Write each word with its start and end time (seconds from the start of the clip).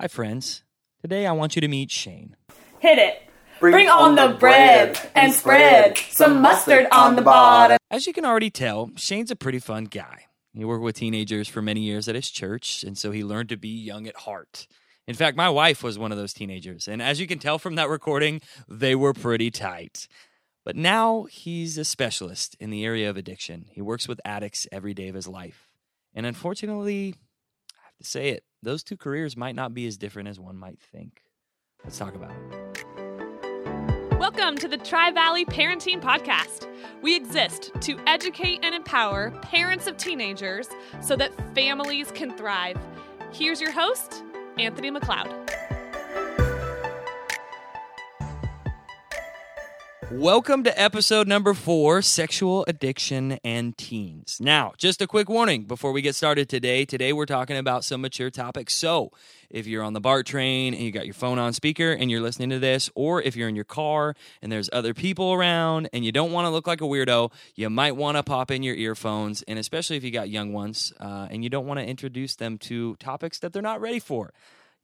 Hi, 0.00 0.06
friends. 0.06 0.62
Today 1.02 1.26
I 1.26 1.32
want 1.32 1.56
you 1.56 1.60
to 1.60 1.66
meet 1.66 1.90
Shane. 1.90 2.36
Hit 2.78 2.98
it. 2.98 3.20
Bring, 3.58 3.88
on, 3.88 4.14
the 4.14 4.36
bread 4.38 4.96
and 5.16 5.32
spread 5.32 5.98
some 5.98 6.40
mustard 6.40 6.86
on 6.92 7.16
the 7.16 7.22
bottom. 7.22 7.78
As 7.90 8.06
you 8.06 8.12
can 8.12 8.24
already 8.24 8.48
tell, 8.48 8.92
Shane's 8.94 9.32
a 9.32 9.36
pretty 9.36 9.58
fun 9.58 9.86
guy. 9.86 10.26
He 10.54 10.64
worked 10.64 10.84
with 10.84 10.94
teenagers 10.94 11.48
for 11.48 11.62
many 11.62 11.80
years 11.80 12.06
at 12.06 12.14
his 12.14 12.30
church, 12.30 12.84
and 12.84 12.96
so 12.96 13.10
he 13.10 13.24
learned 13.24 13.48
to 13.48 13.56
be 13.56 13.70
young 13.70 14.06
at 14.06 14.14
heart. 14.18 14.68
In 15.08 15.16
fact, 15.16 15.36
my 15.36 15.50
wife 15.50 15.82
was 15.82 15.98
one 15.98 16.12
of 16.12 16.18
those 16.18 16.32
teenagers, 16.32 16.86
and 16.86 17.02
as 17.02 17.18
you 17.18 17.26
can 17.26 17.40
tell 17.40 17.58
from 17.58 17.74
that 17.74 17.88
recording, 17.88 18.40
they 18.68 18.94
were 18.94 19.12
pretty 19.12 19.50
tight. 19.50 20.06
But 20.64 20.76
now 20.76 21.24
he's 21.24 21.76
a 21.76 21.84
specialist 21.84 22.56
in 22.60 22.70
the 22.70 22.84
area 22.84 23.10
of 23.10 23.16
addiction. 23.16 23.64
He 23.72 23.82
works 23.82 24.06
with 24.06 24.20
addicts 24.24 24.68
every 24.70 24.94
day 24.94 25.08
of 25.08 25.16
his 25.16 25.26
life. 25.26 25.68
And 26.14 26.24
unfortunately, 26.24 27.08
I 27.08 27.16
have 27.16 27.27
to 27.98 28.04
say 28.04 28.30
it, 28.30 28.44
those 28.62 28.82
two 28.82 28.96
careers 28.96 29.36
might 29.36 29.54
not 29.54 29.74
be 29.74 29.86
as 29.86 29.98
different 29.98 30.28
as 30.28 30.38
one 30.38 30.56
might 30.56 30.80
think. 30.80 31.22
Let's 31.84 31.98
talk 31.98 32.14
about 32.14 32.30
it. 32.30 32.84
Welcome 34.18 34.56
to 34.58 34.68
the 34.68 34.76
Tri 34.76 35.10
Valley 35.10 35.44
Parenting 35.44 36.00
Podcast. 36.00 36.68
We 37.02 37.14
exist 37.14 37.70
to 37.82 37.98
educate 38.06 38.60
and 38.62 38.74
empower 38.74 39.30
parents 39.42 39.86
of 39.86 39.96
teenagers 39.96 40.68
so 41.00 41.16
that 41.16 41.32
families 41.54 42.10
can 42.12 42.36
thrive. 42.36 42.78
Here's 43.32 43.60
your 43.60 43.72
host, 43.72 44.22
Anthony 44.58 44.90
McLeod. 44.90 45.67
Welcome 50.10 50.62
to 50.62 50.80
episode 50.80 51.28
number 51.28 51.52
four 51.52 52.00
Sexual 52.00 52.64
Addiction 52.66 53.38
and 53.44 53.76
Teens. 53.76 54.38
Now, 54.40 54.72
just 54.78 55.02
a 55.02 55.06
quick 55.06 55.28
warning 55.28 55.64
before 55.64 55.92
we 55.92 56.00
get 56.00 56.14
started 56.14 56.48
today. 56.48 56.86
Today, 56.86 57.12
we're 57.12 57.26
talking 57.26 57.58
about 57.58 57.84
some 57.84 58.00
mature 58.00 58.30
topics. 58.30 58.72
So, 58.72 59.12
if 59.50 59.66
you're 59.66 59.82
on 59.82 59.92
the 59.92 60.00
BART 60.00 60.24
train 60.24 60.72
and 60.72 60.82
you 60.82 60.92
got 60.92 61.04
your 61.04 61.12
phone 61.12 61.38
on 61.38 61.52
speaker 61.52 61.92
and 61.92 62.10
you're 62.10 62.22
listening 62.22 62.48
to 62.50 62.58
this, 62.58 62.88
or 62.94 63.20
if 63.22 63.36
you're 63.36 63.50
in 63.50 63.54
your 63.54 63.66
car 63.66 64.14
and 64.40 64.50
there's 64.50 64.70
other 64.72 64.94
people 64.94 65.34
around 65.34 65.90
and 65.92 66.06
you 66.06 66.12
don't 66.12 66.32
want 66.32 66.46
to 66.46 66.50
look 66.50 66.66
like 66.66 66.80
a 66.80 66.84
weirdo, 66.84 67.30
you 67.54 67.68
might 67.68 67.94
want 67.94 68.16
to 68.16 68.22
pop 68.22 68.50
in 68.50 68.62
your 68.62 68.76
earphones. 68.76 69.42
And 69.42 69.58
especially 69.58 69.98
if 69.98 70.04
you 70.04 70.10
got 70.10 70.30
young 70.30 70.54
ones 70.54 70.90
uh, 71.00 71.28
and 71.30 71.44
you 71.44 71.50
don't 71.50 71.66
want 71.66 71.80
to 71.80 71.86
introduce 71.86 72.34
them 72.34 72.56
to 72.58 72.96
topics 72.96 73.40
that 73.40 73.52
they're 73.52 73.60
not 73.60 73.82
ready 73.82 73.98
for, 73.98 74.32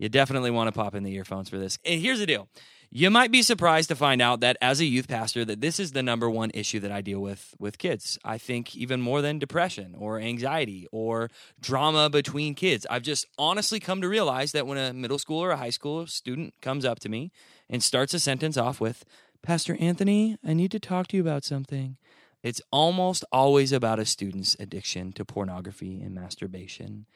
you 0.05 0.11
definitely 0.11 0.51
want 0.51 0.69
to 0.69 0.73
pop 0.73 0.95
in 0.95 1.03
the 1.03 1.15
earphones 1.15 1.49
for 1.49 1.57
this. 1.57 1.79
And 1.83 1.99
here's 1.99 2.19
the 2.19 2.27
deal 2.27 2.47
you 2.91 3.11
might 3.11 3.33
be 3.33 3.43
surprised 3.43 3.89
to 3.89 3.97
find 3.97 4.21
out 4.21 4.41
that 4.41 4.59
as 4.61 4.79
a 4.79 4.85
youth 4.85 5.09
pastor 5.09 5.45
that 5.47 5.63
this 5.63 5.81
is 5.81 5.93
the 5.93 6.03
number 6.03 6.29
one 6.29 6.51
issue 6.53 6.79
that 6.81 6.93
I 6.93 7.01
deal 7.01 7.21
with 7.21 7.55
with 7.59 7.79
kids. 7.79 8.19
I 8.23 8.37
think 8.37 8.77
even 8.77 9.01
more 9.01 9.23
than 9.23 9.39
depression 9.39 9.95
or 9.99 10.21
anxiety 10.21 10.87
or 10.93 11.31
drama 11.59 12.11
between 12.11 12.55
kids. 12.55 12.87
I've 12.91 13.03
just 13.03 13.27
honestly 13.39 13.81
come 13.81 14.03
to 14.03 14.09
realize 14.09 14.53
that 14.53 14.67
when 14.67 14.77
a 14.77 14.93
middle 14.93 15.19
school 15.19 15.43
or 15.43 15.53
a 15.53 15.57
high 15.57 15.71
school 15.71 16.07
student 16.07 16.53
comes 16.61 16.85
up 16.85 17.01
to 17.01 17.09
me 17.09 17.33
and 17.71 17.83
starts 17.83 18.13
a 18.13 18.21
sentence 18.21 18.59
off 18.59 18.83
with, 18.83 19.07
"Pastor 19.41 19.75
Anthony, 19.81 20.37
I 20.45 20.53
need 20.53 20.71
to 20.73 20.79
talk 20.79 21.09
to 21.09 21.17
you 21.17 21.23
about 21.23 21.45
something." 21.45 21.97
It's 22.43 22.61
almost 22.71 23.25
always 23.33 23.73
about 23.73 23.99
a 23.99 24.05
student's 24.05 24.55
addiction 24.61 25.15
to 25.15 25.25
pornography 25.25 26.03
and 26.03 26.15
masturbation. 26.15 27.07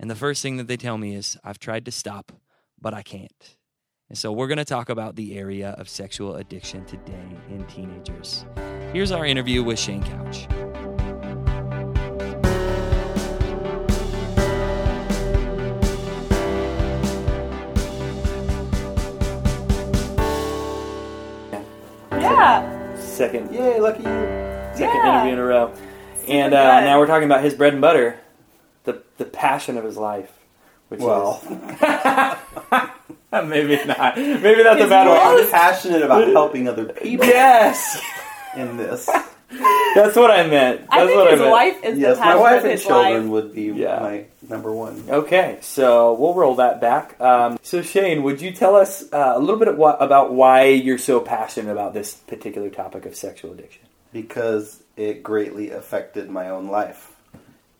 And 0.00 0.10
the 0.10 0.14
first 0.14 0.42
thing 0.42 0.56
that 0.58 0.68
they 0.68 0.76
tell 0.76 0.96
me 0.98 1.14
is, 1.14 1.36
I've 1.42 1.58
tried 1.58 1.84
to 1.86 1.90
stop, 1.90 2.32
but 2.80 2.94
I 2.94 3.02
can't. 3.02 3.56
And 4.08 4.16
so 4.16 4.32
we're 4.32 4.46
going 4.46 4.58
to 4.58 4.64
talk 4.64 4.88
about 4.88 5.16
the 5.16 5.36
area 5.36 5.70
of 5.70 5.88
sexual 5.88 6.36
addiction 6.36 6.84
today 6.86 7.26
in 7.50 7.64
teenagers. 7.66 8.44
Here's 8.92 9.12
our 9.12 9.26
interview 9.26 9.62
with 9.62 9.78
Shane 9.78 10.02
Couch. 10.02 10.46
Yeah. 22.12 22.96
Second, 22.98 23.52
yay, 23.52 23.80
lucky 23.80 24.02
you. 24.02 24.08
Second 24.74 24.78
Yeah. 24.80 25.14
interview 25.24 25.32
in 25.34 25.38
a 25.38 25.44
row. 25.44 25.72
And 26.28 26.54
uh, 26.54 26.80
now 26.80 26.98
we're 26.98 27.06
talking 27.06 27.24
about 27.26 27.42
his 27.42 27.54
bread 27.54 27.72
and 27.72 27.80
butter, 27.82 28.18
the, 28.92 29.02
the 29.18 29.24
passion 29.24 29.76
of 29.76 29.84
his 29.84 29.96
life. 29.96 30.32
Which 30.88 31.00
Well, 31.00 31.40
is, 31.44 31.50
maybe 33.32 33.84
not. 33.84 34.16
Maybe 34.16 34.62
that's 34.62 34.78
a 34.80 34.82
His 34.82 34.88
bad 34.88 35.06
most- 35.06 35.22
one. 35.22 35.44
I'm 35.44 35.50
passionate 35.50 36.02
about 36.02 36.28
helping 36.28 36.66
other 36.66 36.86
people 36.86 37.26
Yes, 37.26 38.00
in 38.56 38.78
this. 38.78 39.04
that's 39.94 40.16
what 40.16 40.30
I 40.30 40.46
meant. 40.46 40.80
That's 40.88 40.92
I 40.92 41.06
think 41.06 41.16
what 41.18 41.30
his 41.32 41.40
I 41.40 41.42
meant. 41.44 41.52
wife 41.52 41.84
is 41.84 41.98
Yes, 41.98 42.16
the 42.18 42.24
my 42.24 42.36
wife 42.36 42.62
and 42.62 42.70
his 42.72 42.82
children 42.84 43.22
life. 43.24 43.30
would 43.30 43.54
be 43.54 43.64
Yeah. 43.64 43.98
my 44.00 44.24
number 44.48 44.72
one. 44.72 45.04
Okay, 45.08 45.58
so 45.60 46.14
we'll 46.14 46.32
roll 46.34 46.54
that 46.56 46.80
back. 46.80 47.20
Um, 47.20 47.58
so 47.62 47.82
Shane, 47.82 48.22
would 48.22 48.40
you 48.40 48.50
tell 48.52 48.74
us 48.74 49.04
uh, 49.12 49.32
a 49.36 49.38
little 49.38 49.58
bit 49.58 49.68
of 49.68 49.76
what, 49.76 50.00
about 50.00 50.32
why 50.32 50.64
you're 50.68 50.96
so 50.98 51.20
passionate 51.20 51.70
about 51.72 51.92
this 51.92 52.14
particular 52.14 52.70
topic 52.70 53.04
of 53.06 53.14
sexual 53.14 53.52
addiction? 53.52 53.82
because 54.10 54.82
it 54.96 55.22
greatly 55.22 55.68
affected 55.70 56.30
my 56.30 56.48
own 56.48 56.68
life 56.68 57.14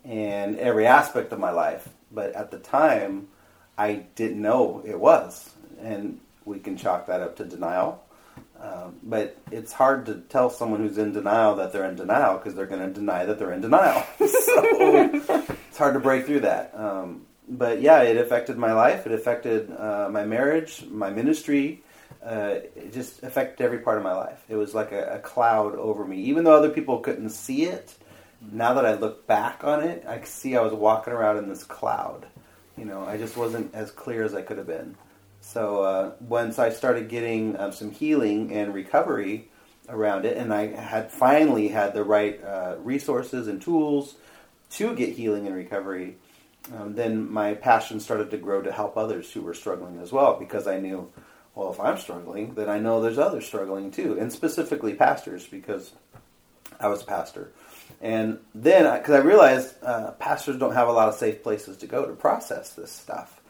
and 0.08 0.58
every 0.58 0.86
aspect 0.86 1.32
of 1.32 1.38
my 1.38 1.50
life. 1.50 1.88
But 2.10 2.34
at 2.34 2.50
the 2.50 2.58
time, 2.58 3.28
I 3.76 4.06
didn't 4.16 4.40
know 4.40 4.82
it 4.84 4.98
was, 4.98 5.50
and 5.80 6.18
we 6.44 6.58
can 6.58 6.76
chalk 6.76 7.06
that 7.06 7.20
up 7.20 7.36
to 7.36 7.44
denial. 7.44 8.02
Um, 8.60 8.96
but 9.04 9.36
it's 9.52 9.72
hard 9.72 10.06
to 10.06 10.16
tell 10.16 10.50
someone 10.50 10.80
who's 10.80 10.98
in 10.98 11.12
denial 11.12 11.56
that 11.56 11.72
they're 11.72 11.84
in 11.84 11.94
denial 11.94 12.38
because 12.38 12.54
they're 12.54 12.66
going 12.66 12.82
to 12.82 12.92
deny 12.92 13.24
that 13.24 13.38
they're 13.38 13.52
in 13.52 13.60
denial. 13.60 14.02
so 14.18 14.26
it's 14.28 15.78
hard 15.78 15.94
to 15.94 16.00
break 16.00 16.26
through 16.26 16.40
that. 16.40 16.72
Um, 16.74 17.26
but 17.48 17.80
yeah, 17.80 18.02
it 18.02 18.16
affected 18.16 18.58
my 18.58 18.72
life. 18.72 19.06
It 19.06 19.12
affected 19.12 19.70
uh, 19.70 20.08
my 20.10 20.24
marriage, 20.24 20.84
my 20.90 21.10
ministry. 21.10 21.82
Uh, 22.24 22.56
it 22.74 22.92
just 22.92 23.22
affected 23.22 23.62
every 23.62 23.78
part 23.78 23.98
of 23.98 24.02
my 24.02 24.14
life. 24.14 24.42
It 24.48 24.56
was 24.56 24.74
like 24.74 24.90
a, 24.90 25.14
a 25.14 25.18
cloud 25.20 25.76
over 25.76 26.04
me. 26.04 26.22
Even 26.22 26.44
though 26.44 26.56
other 26.56 26.70
people 26.70 26.98
couldn't 26.98 27.30
see 27.30 27.64
it, 27.64 27.94
now 28.40 28.74
that 28.74 28.86
I 28.86 28.94
look 28.94 29.26
back 29.26 29.64
on 29.64 29.82
it, 29.82 30.04
I 30.06 30.22
see 30.22 30.56
I 30.56 30.60
was 30.60 30.72
walking 30.72 31.12
around 31.12 31.38
in 31.38 31.48
this 31.48 31.64
cloud. 31.64 32.26
You 32.76 32.84
know, 32.84 33.04
I 33.04 33.16
just 33.16 33.36
wasn't 33.36 33.74
as 33.74 33.90
clear 33.90 34.22
as 34.22 34.34
I 34.34 34.42
could 34.42 34.58
have 34.58 34.66
been. 34.66 34.96
So 35.40 35.82
uh, 35.82 36.12
once 36.20 36.58
I 36.58 36.70
started 36.70 37.08
getting 37.08 37.58
um, 37.58 37.72
some 37.72 37.90
healing 37.90 38.52
and 38.52 38.74
recovery 38.74 39.48
around 39.88 40.26
it, 40.26 40.36
and 40.36 40.52
I 40.52 40.66
had 40.66 41.10
finally 41.10 41.68
had 41.68 41.94
the 41.94 42.04
right 42.04 42.42
uh, 42.44 42.76
resources 42.78 43.48
and 43.48 43.60
tools 43.60 44.14
to 44.72 44.94
get 44.94 45.10
healing 45.10 45.46
and 45.46 45.56
recovery, 45.56 46.16
um, 46.76 46.94
then 46.94 47.30
my 47.30 47.54
passion 47.54 47.98
started 47.98 48.30
to 48.30 48.36
grow 48.36 48.62
to 48.62 48.70
help 48.70 48.96
others 48.96 49.32
who 49.32 49.40
were 49.40 49.54
struggling 49.54 49.98
as 50.00 50.12
well 50.12 50.38
because 50.38 50.66
I 50.66 50.78
knew, 50.78 51.10
well, 51.54 51.72
if 51.72 51.80
I'm 51.80 51.98
struggling, 51.98 52.54
then 52.54 52.68
I 52.68 52.78
know 52.78 53.00
there's 53.00 53.18
others 53.18 53.46
struggling 53.46 53.90
too, 53.90 54.18
and 54.18 54.32
specifically 54.32 54.94
pastors 54.94 55.46
because 55.46 55.92
I 56.78 56.88
was 56.88 57.02
a 57.02 57.06
pastor. 57.06 57.52
And 58.00 58.38
then, 58.54 58.98
because 58.98 59.14
I 59.14 59.18
realized 59.18 59.74
uh, 59.82 60.12
pastors 60.12 60.58
don't 60.58 60.74
have 60.74 60.88
a 60.88 60.92
lot 60.92 61.08
of 61.08 61.14
safe 61.14 61.42
places 61.42 61.76
to 61.78 61.86
go 61.86 62.06
to 62.06 62.12
process 62.12 62.70
this 62.74 62.92
stuff. 62.92 63.40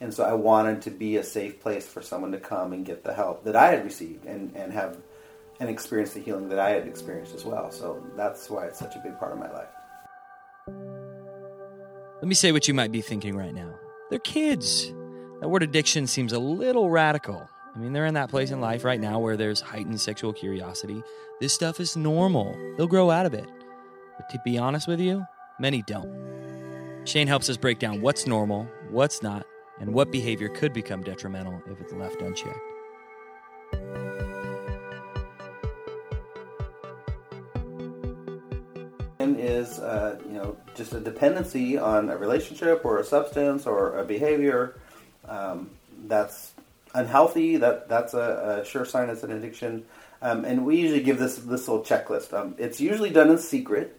And 0.00 0.14
so 0.14 0.24
I 0.24 0.32
wanted 0.32 0.82
to 0.82 0.90
be 0.90 1.16
a 1.16 1.24
safe 1.24 1.60
place 1.60 1.86
for 1.86 2.00
someone 2.02 2.32
to 2.32 2.38
come 2.38 2.72
and 2.72 2.86
get 2.86 3.04
the 3.04 3.12
help 3.12 3.44
that 3.44 3.56
I 3.56 3.72
had 3.72 3.84
received 3.84 4.24
and, 4.24 4.54
and 4.54 4.72
have 4.72 4.96
and 5.60 5.68
experience 5.68 6.12
the 6.12 6.20
healing 6.20 6.48
that 6.50 6.58
I 6.58 6.70
had 6.70 6.86
experienced 6.86 7.34
as 7.34 7.44
well. 7.44 7.72
So 7.72 8.06
that's 8.16 8.48
why 8.48 8.66
it's 8.66 8.78
such 8.78 8.94
a 8.94 9.00
big 9.00 9.18
part 9.18 9.32
of 9.32 9.38
my 9.38 9.50
life. 9.50 9.68
Let 12.20 12.28
me 12.28 12.34
say 12.34 12.52
what 12.52 12.68
you 12.68 12.74
might 12.74 12.92
be 12.92 13.00
thinking 13.00 13.36
right 13.36 13.52
now. 13.52 13.74
They're 14.10 14.20
kids. 14.20 14.92
That 15.40 15.48
word 15.48 15.62
addiction 15.62 16.06
seems 16.06 16.32
a 16.32 16.38
little 16.38 16.90
radical. 16.90 17.48
I 17.74 17.78
mean, 17.78 17.92
they're 17.92 18.06
in 18.06 18.14
that 18.14 18.30
place 18.30 18.50
in 18.50 18.60
life 18.60 18.84
right 18.84 19.00
now 19.00 19.18
where 19.18 19.36
there's 19.36 19.60
heightened 19.60 20.00
sexual 20.00 20.32
curiosity. 20.32 21.02
This 21.40 21.52
stuff 21.52 21.78
is 21.80 21.96
normal. 21.96 22.56
They'll 22.76 22.86
grow 22.86 23.10
out 23.10 23.26
of 23.26 23.34
it. 23.34 23.48
But 24.18 24.28
to 24.30 24.38
be 24.44 24.58
honest 24.58 24.86
with 24.86 25.00
you, 25.00 25.24
many 25.58 25.82
don't. 25.82 26.12
Shane 27.04 27.26
helps 27.26 27.48
us 27.48 27.56
break 27.56 27.78
down 27.78 28.02
what's 28.02 28.26
normal, 28.26 28.68
what's 28.90 29.22
not, 29.22 29.46
and 29.80 29.94
what 29.94 30.12
behavior 30.12 30.50
could 30.50 30.74
become 30.74 31.02
detrimental 31.02 31.62
if 31.70 31.80
it's 31.80 31.94
left 31.94 32.20
unchecked. 32.20 32.58
Is, 39.20 39.78
uh, 39.78 40.18
you 40.26 40.34
know, 40.34 40.56
just 40.74 40.92
a 40.92 41.00
dependency 41.00 41.78
on 41.78 42.10
a 42.10 42.16
relationship 42.16 42.84
or 42.84 42.98
a 42.98 43.04
substance 43.04 43.66
or 43.66 43.98
a 43.98 44.04
behavior 44.04 44.76
um, 45.26 45.70
that's 46.06 46.52
unhealthy. 46.94 47.56
That 47.56 47.88
that's 47.88 48.14
a, 48.14 48.60
a 48.62 48.64
sure 48.64 48.84
sign 48.84 49.10
it's 49.10 49.22
an 49.22 49.32
addiction. 49.32 49.84
Um, 50.22 50.44
and 50.44 50.64
we 50.66 50.76
usually 50.76 51.02
give 51.02 51.18
this 51.18 51.36
this 51.36 51.68
little 51.68 51.84
checklist. 51.84 52.32
Um, 52.32 52.54
it's 52.58 52.80
usually 52.80 53.10
done 53.10 53.30
in 53.30 53.38
secret, 53.38 53.97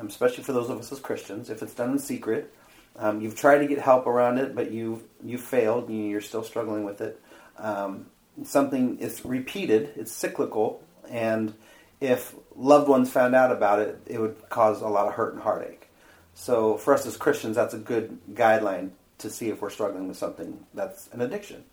um, 0.00 0.06
especially 0.06 0.42
for 0.42 0.52
those 0.52 0.70
of 0.70 0.78
us 0.78 0.90
as 0.92 0.98
Christians. 0.98 1.50
If 1.50 1.62
it's 1.62 1.74
done 1.74 1.92
in 1.92 1.98
secret, 1.98 2.52
um, 2.96 3.20
you've 3.20 3.36
tried 3.36 3.58
to 3.58 3.66
get 3.66 3.78
help 3.78 4.06
around 4.06 4.38
it, 4.38 4.54
but 4.54 4.70
you 4.70 5.04
you 5.22 5.38
failed. 5.38 5.88
and 5.88 6.08
You're 6.10 6.20
still 6.20 6.42
struggling 6.42 6.84
with 6.84 7.00
it. 7.00 7.20
Um, 7.58 8.06
something 8.44 8.98
is 8.98 9.24
repeated. 9.24 9.92
It's 9.96 10.12
cyclical, 10.12 10.82
and 11.08 11.54
if 12.00 12.34
loved 12.56 12.88
ones 12.88 13.10
found 13.10 13.34
out 13.34 13.52
about 13.52 13.80
it, 13.80 14.00
it 14.06 14.20
would 14.20 14.36
cause 14.48 14.80
a 14.80 14.88
lot 14.88 15.06
of 15.06 15.14
hurt 15.14 15.34
and 15.34 15.42
heartache. 15.42 15.88
So 16.34 16.76
for 16.78 16.94
us 16.94 17.06
as 17.06 17.16
Christians, 17.16 17.56
that's 17.56 17.74
a 17.74 17.78
good 17.78 18.18
guideline 18.32 18.90
to 19.18 19.28
see 19.28 19.50
if 19.50 19.60
we're 19.60 19.70
struggling 19.70 20.08
with 20.08 20.16
something 20.16 20.64
that's 20.72 21.08
an 21.12 21.20
addiction. 21.20 21.64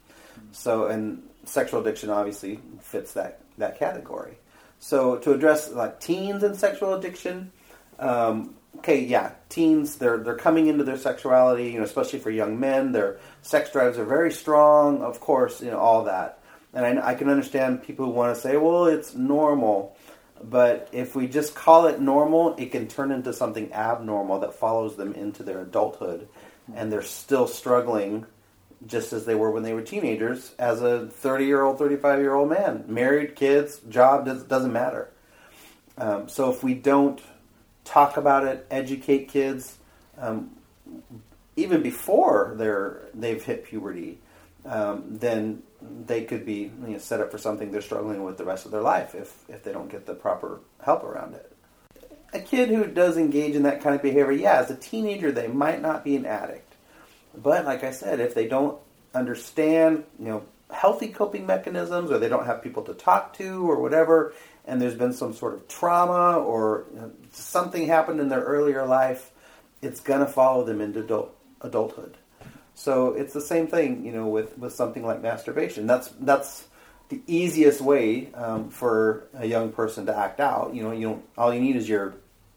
So, 0.51 0.87
and 0.87 1.23
sexual 1.45 1.81
addiction 1.81 2.09
obviously 2.09 2.59
fits 2.81 3.13
that 3.13 3.39
that 3.57 3.79
category. 3.79 4.37
So, 4.79 5.17
to 5.17 5.33
address 5.33 5.71
like 5.71 5.99
teens 5.99 6.43
and 6.43 6.55
sexual 6.55 6.93
addiction, 6.93 7.51
um, 7.99 8.55
okay, 8.77 9.03
yeah, 9.03 9.31
teens 9.49 9.95
they're 9.97 10.17
they're 10.17 10.35
coming 10.35 10.67
into 10.67 10.83
their 10.83 10.97
sexuality, 10.97 11.71
you 11.71 11.79
know, 11.79 11.85
especially 11.85 12.19
for 12.19 12.31
young 12.31 12.59
men, 12.59 12.91
their 12.91 13.19
sex 13.41 13.71
drives 13.71 13.97
are 13.97 14.05
very 14.05 14.31
strong. 14.31 15.01
Of 15.01 15.19
course, 15.19 15.61
you 15.61 15.71
know 15.71 15.79
all 15.79 16.05
that, 16.05 16.39
and 16.73 16.85
I, 16.85 17.09
I 17.09 17.15
can 17.15 17.29
understand 17.29 17.83
people 17.83 18.05
who 18.05 18.11
want 18.11 18.35
to 18.35 18.41
say, 18.41 18.57
well, 18.57 18.85
it's 18.85 19.13
normal. 19.15 19.95
But 20.43 20.89
if 20.91 21.15
we 21.15 21.27
just 21.27 21.55
call 21.55 21.87
it 21.87 21.99
normal, 21.99 22.55
it 22.57 22.71
can 22.71 22.87
turn 22.87 23.11
into 23.11 23.33
something 23.33 23.73
abnormal 23.73 24.41
that 24.41 24.53
follows 24.53 24.95
them 24.95 25.13
into 25.13 25.41
their 25.41 25.61
adulthood, 25.61 26.27
and 26.75 26.91
they're 26.91 27.01
still 27.01 27.47
struggling 27.47 28.25
just 28.85 29.13
as 29.13 29.25
they 29.25 29.33
were 29.33 29.49
when 29.49 29.63
they 29.63 29.73
were 29.73 29.81
teenagers 29.81 30.53
as 30.59 30.81
a 30.81 31.07
30 31.07 31.45
year 31.45 31.63
old, 31.63 31.79
35 31.79 32.19
year 32.19 32.35
old 32.35 32.49
man. 32.49 32.83
Married, 32.87 33.35
kids, 33.35 33.79
job, 33.89 34.25
does, 34.25 34.43
doesn't 34.43 34.73
matter. 34.73 35.09
Um, 35.97 36.29
so 36.29 36.51
if 36.51 36.63
we 36.63 36.75
don't 36.75 37.19
talk 37.87 38.17
about 38.17 38.45
it, 38.45 38.65
educate 38.69 39.29
kids, 39.29 39.77
um, 40.17 40.51
even 41.55 41.81
before 41.81 42.53
they're, 42.57 43.01
they've 43.13 43.43
hit 43.43 43.65
puberty, 43.65 44.19
um, 44.65 45.03
then 45.07 45.63
they 46.05 46.23
could 46.23 46.45
be 46.45 46.71
you 46.85 46.93
know, 46.93 46.97
set 46.97 47.19
up 47.21 47.31
for 47.31 47.37
something 47.37 47.71
they're 47.71 47.81
struggling 47.81 48.23
with 48.23 48.37
the 48.37 48.45
rest 48.45 48.65
of 48.65 48.71
their 48.71 48.81
life 48.81 49.15
if, 49.15 49.43
if 49.49 49.63
they 49.63 49.71
don't 49.71 49.89
get 49.89 50.05
the 50.05 50.13
proper 50.13 50.59
help 50.83 51.03
around 51.03 51.33
it. 51.33 51.51
A 52.33 52.39
kid 52.39 52.69
who 52.69 52.85
does 52.85 53.17
engage 53.17 53.55
in 53.55 53.63
that 53.63 53.81
kind 53.81 53.95
of 53.95 54.01
behavior, 54.01 54.31
yeah, 54.31 54.59
as 54.59 54.69
a 54.69 54.75
teenager, 54.75 55.31
they 55.31 55.47
might 55.47 55.81
not 55.81 56.03
be 56.03 56.15
an 56.15 56.25
addict. 56.25 56.73
But 57.35 57.65
like 57.65 57.83
I 57.83 57.91
said, 57.91 58.19
if 58.19 58.33
they 58.33 58.47
don't 58.47 58.77
understand, 59.13 60.03
you 60.19 60.25
know, 60.25 60.43
healthy 60.71 61.07
coping 61.07 61.45
mechanisms, 61.45 62.11
or 62.11 62.19
they 62.19 62.29
don't 62.29 62.45
have 62.45 62.61
people 62.61 62.83
to 62.83 62.93
talk 62.93 63.33
to, 63.37 63.69
or 63.69 63.81
whatever, 63.81 64.33
and 64.65 64.81
there's 64.81 64.95
been 64.95 65.13
some 65.13 65.33
sort 65.33 65.53
of 65.53 65.67
trauma 65.67 66.39
or 66.39 66.85
you 66.93 66.99
know, 66.99 67.11
something 67.31 67.87
happened 67.87 68.19
in 68.19 68.29
their 68.29 68.41
earlier 68.41 68.85
life, 68.85 69.31
it's 69.81 70.01
going 70.01 70.19
to 70.19 70.25
follow 70.25 70.63
them 70.65 70.81
into 70.81 70.99
adult, 70.99 71.35
adulthood. 71.61 72.17
So 72.75 73.13
it's 73.13 73.33
the 73.33 73.41
same 73.41 73.67
thing, 73.67 74.05
you 74.05 74.11
know, 74.11 74.27
with, 74.27 74.57
with 74.57 74.73
something 74.73 75.03
like 75.05 75.21
masturbation. 75.21 75.87
That's 75.87 76.09
that's 76.19 76.67
the 77.09 77.21
easiest 77.25 77.81
way 77.81 78.31
um, 78.33 78.69
for 78.69 79.27
a 79.33 79.47
young 79.47 79.71
person 79.71 80.05
to 80.07 80.15
act 80.15 80.39
out. 80.39 80.75
You 80.75 80.83
know, 80.83 80.91
you 80.91 81.07
don't, 81.07 81.25
all 81.37 81.53
you 81.53 81.61
need 81.61 81.75
is 81.75 81.87
your 81.87 82.15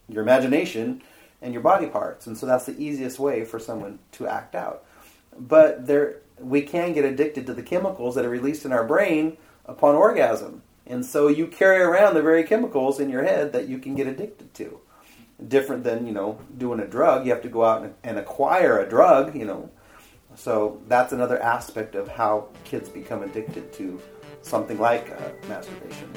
your 0.08 0.22
imagination 0.22 1.02
and 1.40 1.54
your 1.54 1.62
body 1.62 1.86
parts, 1.86 2.26
and 2.26 2.36
so 2.36 2.44
that's 2.44 2.66
the 2.66 2.78
easiest 2.78 3.18
way 3.18 3.44
for 3.44 3.58
someone 3.58 3.98
to 4.12 4.26
act 4.26 4.54
out. 4.54 4.84
But 5.38 5.86
there, 5.86 6.16
we 6.40 6.62
can 6.62 6.92
get 6.92 7.04
addicted 7.04 7.46
to 7.46 7.54
the 7.54 7.62
chemicals 7.62 8.14
that 8.14 8.24
are 8.24 8.30
released 8.30 8.64
in 8.64 8.72
our 8.72 8.84
brain 8.84 9.36
upon 9.66 9.94
orgasm, 9.94 10.62
and 10.86 11.04
so 11.04 11.28
you 11.28 11.46
carry 11.46 11.80
around 11.80 12.14
the 12.14 12.22
very 12.22 12.44
chemicals 12.44 12.98
in 12.98 13.10
your 13.10 13.22
head 13.22 13.52
that 13.52 13.68
you 13.68 13.78
can 13.78 13.94
get 13.94 14.06
addicted 14.06 14.52
to. 14.54 14.80
Different 15.46 15.84
than 15.84 16.06
you 16.06 16.12
know 16.12 16.38
doing 16.58 16.80
a 16.80 16.86
drug, 16.86 17.24
you 17.24 17.32
have 17.32 17.42
to 17.42 17.48
go 17.48 17.64
out 17.64 17.90
and, 18.02 18.18
acquire 18.18 18.78
a 18.78 18.88
drug. 18.88 19.34
You 19.34 19.46
know, 19.46 19.70
so 20.34 20.82
that's 20.88 21.12
another 21.12 21.40
aspect 21.42 21.94
of 21.94 22.08
how 22.08 22.48
kids 22.64 22.88
become 22.88 23.22
addicted 23.22 23.72
to 23.74 24.00
something 24.42 24.78
like 24.78 25.10
uh, 25.10 25.48
masturbation. 25.48 26.10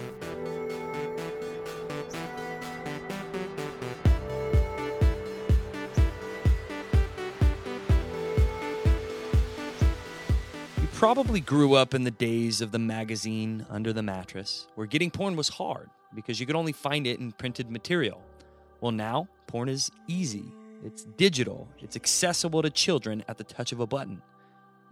Probably 11.03 11.41
grew 11.41 11.73
up 11.73 11.93
in 11.93 12.05
the 12.05 12.11
days 12.11 12.61
of 12.61 12.71
the 12.71 12.79
magazine 12.79 13.65
under 13.69 13.91
the 13.91 14.01
mattress, 14.01 14.67
where 14.75 14.87
getting 14.87 15.11
porn 15.11 15.35
was 15.35 15.49
hard 15.49 15.89
because 16.15 16.39
you 16.39 16.45
could 16.45 16.55
only 16.55 16.71
find 16.71 17.05
it 17.05 17.19
in 17.19 17.29
printed 17.33 17.69
material. 17.69 18.21
Well, 18.79 18.93
now, 18.93 19.27
porn 19.45 19.67
is 19.67 19.91
easy. 20.07 20.45
It's 20.81 21.03
digital. 21.03 21.67
It's 21.79 21.97
accessible 21.97 22.61
to 22.61 22.69
children 22.69 23.21
at 23.27 23.37
the 23.37 23.43
touch 23.43 23.73
of 23.73 23.81
a 23.81 23.85
button. 23.85 24.21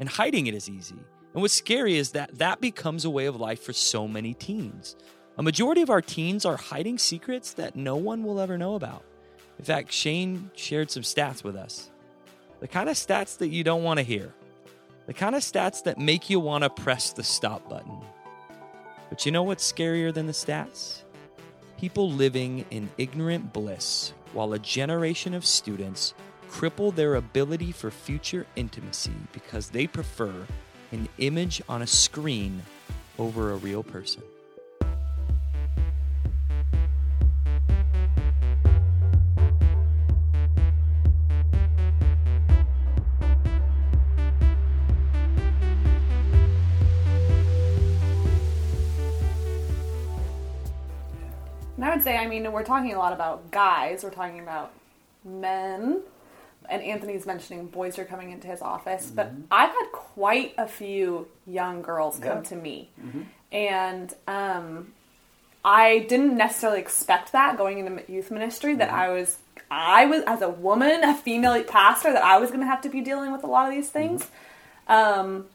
And 0.02 0.10
hiding 0.10 0.48
it 0.48 0.54
is 0.54 0.69
easy. 0.69 1.00
And 1.34 1.42
what's 1.42 1.54
scary 1.54 1.96
is 1.96 2.12
that 2.12 2.40
that 2.40 2.60
becomes 2.60 3.06
a 3.06 3.10
way 3.10 3.25
of 3.25 3.38
life 3.40 3.63
for 3.63 3.72
so 3.72 4.06
many 4.06 4.34
teens. 4.34 4.98
A 5.38 5.44
majority 5.44 5.81
of 5.81 5.90
our 5.90 6.02
teens 6.02 6.44
are 6.44 6.58
hiding 6.58 6.98
secrets 6.98 7.54
that 7.54 7.78
no 7.78 7.96
one 7.96 8.25
will 8.25 8.42
ever 8.42 8.58
know 8.58 8.75
about. 8.75 9.06
In 9.58 9.63
fact, 9.63 9.94
Shane 9.94 10.52
shared 10.58 10.92
some 10.92 11.04
stats 11.04 11.42
with 11.42 11.56
us. 11.56 11.90
The 12.60 12.68
kind 12.68 12.90
of 12.90 12.98
stats 12.98 13.38
that 13.38 13.48
you 13.48 13.63
don't 13.63 13.84
want 13.84 14.00
to 14.00 14.04
hear. 14.04 14.34
The 15.12 15.18
kind 15.18 15.36
of 15.36 15.42
stats 15.42 15.84
that 15.84 15.98
make 15.98 16.30
you 16.30 16.40
want 16.40 16.63
to 16.63 16.69
press 16.69 17.12
the 17.12 17.22
stop 17.22 17.68
button. 17.68 18.00
But 19.10 19.25
you 19.25 19.34
know 19.34 19.44
what's 19.44 19.69
scarier 19.69 20.13
than 20.13 20.25
the 20.25 20.31
stats? 20.31 21.02
People 21.78 22.10
living 22.10 22.63
in 22.72 22.90
ignorant 22.98 23.52
bliss 23.52 24.13
while 24.31 24.54
a 24.54 24.60
generation 24.60 25.34
of 25.34 25.46
students 25.46 26.13
cripple 26.50 26.96
their 26.96 27.16
ability 27.16 27.74
for 27.74 27.92
future 27.92 28.48
intimacy 28.56 29.12
because 29.34 29.72
they 29.72 29.86
prefer 29.86 30.48
an 30.94 31.10
image 31.18 31.62
on 31.68 31.81
a 31.81 31.88
screen 31.88 32.62
over 33.19 33.52
a 33.52 33.58
real 33.58 33.84
person. 33.84 34.24
I 52.01 52.03
say, 52.03 52.18
I 52.18 52.25
mean, 52.27 52.51
we're 52.51 52.63
talking 52.63 52.94
a 52.94 52.98
lot 52.98 53.13
about 53.13 53.51
guys, 53.51 54.03
we're 54.03 54.09
talking 54.09 54.39
about 54.39 54.71
men, 55.24 56.01
and 56.68 56.81
Anthony's 56.81 57.25
mentioning 57.27 57.68
boys 57.68 58.00
are 58.00 58.06
coming 58.06 58.31
into 58.31 58.48
his 58.48 58.62
office, 58.62 59.12
but 59.13 59.31
I've 59.51 59.69
had 59.69 59.92
quite 59.92 60.53
a 60.57 60.68
few 60.68 61.27
young 61.45 61.81
girls 61.83 62.18
come 62.18 62.38
Yeah. 62.38 62.44
to 62.50 62.56
me. 62.56 62.89
And 63.51 64.13
um, 64.27 64.94
I 65.63 66.00
didn't 66.09 66.38
necessarily 66.38 66.80
expect 66.80 67.33
that 67.33 67.56
going 67.57 67.77
into 67.86 68.12
youth 68.12 68.31
ministry 68.31 68.74
that 68.75 68.89
I 68.92 69.09
was 69.09 69.38
I 69.69 70.06
was 70.06 70.24
as 70.25 70.42
a 70.42 70.50
woman, 70.50 71.03
a 71.03 71.15
female 71.15 71.62
pastor 71.63 72.12
that 72.13 72.24
I 72.24 72.39
was 72.39 72.50
going 72.50 72.62
to 72.62 72.65
have 72.68 72.81
to 72.81 72.89
be 72.89 73.01
dealing 73.01 73.31
with 73.31 73.44
a 73.44 73.48
lot 73.48 73.68
of 73.68 73.74
these 73.74 73.89
things. 73.89 74.27
Um, 74.88 75.45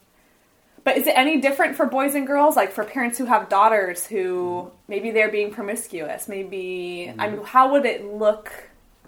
but 0.86 0.96
is 0.96 1.08
it 1.08 1.18
any 1.18 1.40
different 1.40 1.74
for 1.74 1.84
boys 1.86 2.14
and 2.14 2.28
girls? 2.28 2.54
Like 2.54 2.70
for 2.70 2.84
parents 2.84 3.18
who 3.18 3.24
have 3.24 3.48
daughters 3.48 4.06
who 4.06 4.70
maybe 4.86 5.10
they're 5.10 5.32
being 5.32 5.50
promiscuous, 5.50 6.28
maybe 6.28 7.12
I 7.18 7.26
mean, 7.26 7.38
mm-hmm. 7.38 7.44
how 7.44 7.72
would 7.72 7.84
it 7.84 8.04
look? 8.04 8.52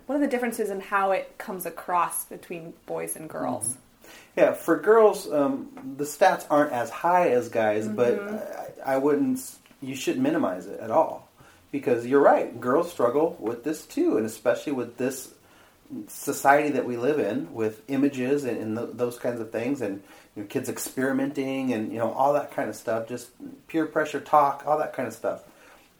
What 0.06 0.16
are 0.16 0.18
the 0.18 0.26
differences 0.26 0.70
in 0.70 0.80
how 0.80 1.12
it 1.12 1.38
comes 1.38 1.66
across 1.66 2.24
between 2.24 2.74
boys 2.86 3.14
and 3.14 3.30
girls? 3.30 3.68
Mm-hmm. 3.68 4.10
Yeah, 4.40 4.52
for 4.54 4.76
girls, 4.76 5.30
um, 5.30 5.94
the 5.96 6.02
stats 6.02 6.46
aren't 6.50 6.72
as 6.72 6.90
high 6.90 7.28
as 7.28 7.48
guys, 7.48 7.86
but 7.86 8.18
mm-hmm. 8.18 8.80
I, 8.84 8.94
I 8.94 8.96
wouldn't. 8.98 9.40
You 9.80 9.94
shouldn't 9.94 10.24
minimize 10.24 10.66
it 10.66 10.80
at 10.80 10.90
all, 10.90 11.28
because 11.70 12.04
you're 12.04 12.20
right. 12.20 12.60
Girls 12.60 12.90
struggle 12.90 13.36
with 13.38 13.62
this 13.62 13.86
too, 13.86 14.16
and 14.16 14.26
especially 14.26 14.72
with 14.72 14.96
this 14.96 15.32
society 16.08 16.70
that 16.70 16.86
we 16.86 16.96
live 16.96 17.20
in, 17.20 17.54
with 17.54 17.88
images 17.88 18.44
and, 18.44 18.58
and 18.58 18.76
th- 18.76 18.90
those 18.94 19.16
kinds 19.16 19.40
of 19.40 19.52
things, 19.52 19.80
and 19.80 20.02
kids 20.44 20.68
experimenting, 20.68 21.72
and 21.72 21.92
you 21.92 21.98
know 21.98 22.12
all 22.12 22.32
that 22.34 22.52
kind 22.52 22.68
of 22.68 22.76
stuff. 22.76 23.08
Just 23.08 23.30
peer 23.68 23.86
pressure 23.86 24.20
talk, 24.20 24.64
all 24.66 24.78
that 24.78 24.92
kind 24.92 25.08
of 25.08 25.14
stuff. 25.14 25.42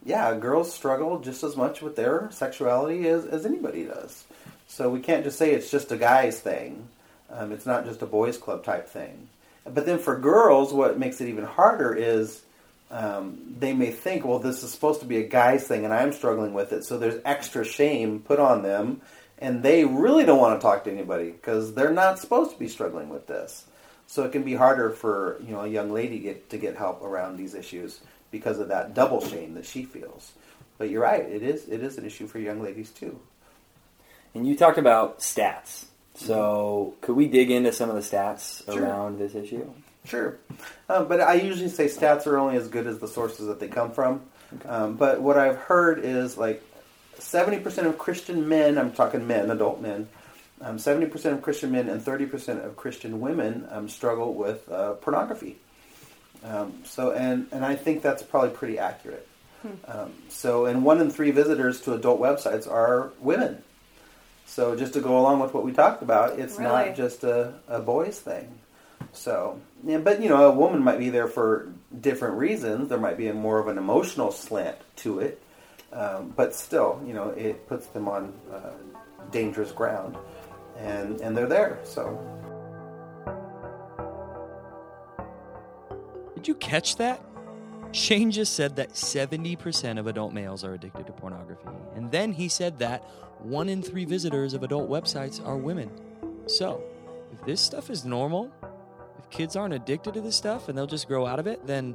Yeah, 0.05 0.35
girls 0.35 0.73
struggle 0.73 1.19
just 1.19 1.43
as 1.43 1.57
much 1.57 1.81
with 1.81 1.95
their 1.95 2.29
sexuality 2.31 3.07
as, 3.07 3.25
as 3.25 3.45
anybody 3.45 3.83
does. 3.83 4.23
So 4.67 4.89
we 4.89 5.01
can't 5.01 5.23
just 5.23 5.37
say 5.37 5.51
it's 5.51 5.71
just 5.71 5.91
a 5.91 5.97
guy's 5.97 6.39
thing. 6.39 6.87
Um, 7.29 7.51
it's 7.51 7.65
not 7.65 7.85
just 7.85 8.01
a 8.01 8.05
boys' 8.05 8.37
club 8.37 8.63
type 8.63 8.87
thing. 8.87 9.27
But 9.65 9.85
then 9.85 9.99
for 9.99 10.17
girls, 10.17 10.73
what 10.73 10.97
makes 10.97 11.21
it 11.21 11.27
even 11.27 11.43
harder 11.43 11.93
is 11.93 12.41
um, 12.91 13.55
they 13.59 13.73
may 13.73 13.91
think, 13.91 14.25
well, 14.25 14.39
this 14.39 14.63
is 14.63 14.71
supposed 14.71 15.01
to 15.01 15.05
be 15.05 15.17
a 15.17 15.27
guy's 15.27 15.67
thing, 15.67 15.85
and 15.85 15.93
I'm 15.93 16.13
struggling 16.13 16.53
with 16.53 16.73
it. 16.73 16.85
So 16.85 16.97
there's 16.97 17.21
extra 17.25 17.63
shame 17.63 18.19
put 18.19 18.39
on 18.39 18.63
them, 18.63 19.01
and 19.37 19.61
they 19.61 19.85
really 19.85 20.25
don't 20.25 20.39
want 20.39 20.59
to 20.59 20.61
talk 20.61 20.85
to 20.85 20.91
anybody 20.91 21.31
because 21.31 21.73
they're 21.73 21.93
not 21.93 22.19
supposed 22.19 22.51
to 22.51 22.57
be 22.57 22.67
struggling 22.67 23.09
with 23.09 23.27
this. 23.27 23.65
So 24.09 24.23
it 24.23 24.31
can 24.31 24.41
be 24.41 24.55
harder 24.55 24.89
for 24.89 25.37
you 25.45 25.51
know 25.51 25.61
a 25.61 25.67
young 25.67 25.93
lady 25.93 26.17
get, 26.17 26.49
to 26.49 26.57
get 26.57 26.75
help 26.75 27.03
around 27.03 27.37
these 27.37 27.53
issues 27.53 27.99
because 28.31 28.57
of 28.57 28.69
that 28.69 28.95
double 28.95 29.23
shame 29.23 29.53
that 29.53 29.67
she 29.67 29.83
feels. 29.83 30.31
But 30.79 30.89
you're 30.89 31.03
right; 31.03 31.21
it 31.21 31.43
is 31.43 31.69
it 31.69 31.83
is 31.83 31.99
an 31.99 32.05
issue 32.05 32.25
for 32.25 32.39
young 32.39 32.59
ladies 32.63 32.89
too. 32.89 33.19
And 34.33 34.47
you 34.47 34.57
talked 34.57 34.79
about 34.79 35.19
stats. 35.19 35.85
So, 36.15 36.95
could 37.01 37.15
we 37.15 37.27
dig 37.27 37.51
into 37.51 37.71
some 37.71 37.89
of 37.89 37.95
the 37.95 38.01
stats 38.01 38.65
Sure. 38.65 38.83
around 38.83 39.19
this 39.19 39.35
issue? 39.35 39.69
Sure, 40.05 40.39
um, 40.89 41.07
but 41.07 41.21
I 41.21 41.35
usually 41.35 41.69
say 41.69 41.85
stats 41.85 42.25
are 42.25 42.39
only 42.39 42.57
as 42.57 42.67
good 42.67 42.87
as 42.87 42.97
the 42.97 43.07
sources 43.07 43.45
that 43.45 43.59
they 43.59 43.67
come 43.67 43.91
from. 43.91 44.23
Um, 44.65 44.95
but 44.95 45.21
what 45.21 45.37
I've 45.37 45.57
heard 45.57 46.03
is 46.03 46.35
like 46.35 46.63
seventy 47.19 47.59
percent 47.59 47.85
of 47.85 47.99
Christian 47.99 48.49
men, 48.49 48.79
I'm 48.79 48.91
talking 48.91 49.27
men, 49.27 49.51
adult 49.51 49.81
men, 49.81 50.09
Um, 50.61 50.77
70% 50.77 51.25
of 51.33 51.41
Christian 51.41 51.71
men 51.71 51.87
and 51.87 52.01
30% 52.01 52.65
of 52.65 52.75
Christian 52.75 53.21
women 53.21 53.67
um, 53.71 53.87
struggle 53.87 54.33
with 54.33 54.69
uh, 54.69 54.93
pornography. 54.93 55.57
Um, 56.43 56.81
so, 56.83 57.11
and, 57.11 57.47
and 57.51 57.63
I 57.65 57.75
think 57.75 58.01
that's 58.01 58.23
probably 58.23 58.49
pretty 58.49 58.77
accurate. 58.77 59.27
Um, 59.87 60.13
so, 60.29 60.65
and 60.65 60.85
one 60.85 61.01
in 61.01 61.11
three 61.11 61.31
visitors 61.31 61.81
to 61.81 61.93
adult 61.93 62.19
websites 62.21 62.69
are 62.69 63.11
women. 63.19 63.61
So, 64.45 64.75
just 64.75 64.93
to 64.93 65.01
go 65.01 65.19
along 65.19 65.41
with 65.41 65.53
what 65.53 65.63
we 65.63 65.73
talked 65.73 66.01
about, 66.01 66.39
it's 66.39 66.57
Really? 66.57 66.71
not 66.71 66.95
just 66.95 67.23
a, 67.23 67.53
a 67.67 67.79
boys 67.79 68.19
thing. 68.19 68.59
So, 69.11 69.59
yeah, 69.83 69.97
but 69.97 70.21
you 70.21 70.29
know, 70.29 70.47
a 70.47 70.51
woman 70.51 70.83
might 70.83 70.99
be 70.99 71.09
there 71.09 71.27
for 71.27 71.69
different 71.99 72.37
reasons. 72.37 72.89
There 72.89 72.97
might 72.97 73.17
be 73.17 73.27
a 73.27 73.33
more 73.33 73.59
of 73.59 73.67
an 73.67 73.77
emotional 73.77 74.31
slant 74.31 74.77
to 74.97 75.19
it, 75.19 75.41
um, 75.91 76.33
but 76.35 76.55
still, 76.55 77.01
you 77.05 77.13
know, 77.13 77.29
it 77.29 77.67
puts 77.67 77.87
them 77.87 78.07
on 78.07 78.33
uh, 78.51 78.71
dangerous 79.31 79.71
ground, 79.71 80.15
and 80.79 81.21
and 81.21 81.35
they're 81.35 81.47
there. 81.47 81.79
So, 81.83 82.17
Did 86.39 86.47
you 86.47 86.55
catch 86.55 86.95
that? 86.95 87.21
Shane 87.91 88.31
just 88.31 88.53
said 88.53 88.77
that 88.77 88.91
70% 88.91 89.99
of 89.99 90.07
adult 90.07 90.31
males 90.31 90.63
are 90.63 90.73
addicted 90.73 91.05
to 91.07 91.11
pornography. 91.11 91.67
And 91.95 92.09
then 92.11 92.31
he 92.31 92.47
said 92.47 92.79
that 92.79 93.03
one 93.39 93.67
in 93.67 93.81
three 93.81 94.05
visitors 94.05 94.53
of 94.53 94.63
adult 94.63 94.89
websites 94.89 95.45
are 95.45 95.57
women. 95.57 95.91
So, 96.45 96.81
if 97.33 97.43
this 97.43 97.59
stuff 97.59 97.89
is 97.89 98.05
normal, 98.05 98.49
if 99.17 99.29
kids 99.29 99.57
aren't 99.57 99.73
addicted 99.73 100.13
to 100.13 100.21
this 100.21 100.37
stuff 100.37 100.69
and 100.69 100.77
they'll 100.77 100.87
just 100.87 101.09
grow 101.09 101.25
out 101.25 101.39
of 101.39 101.47
it, 101.47 101.67
then 101.67 101.91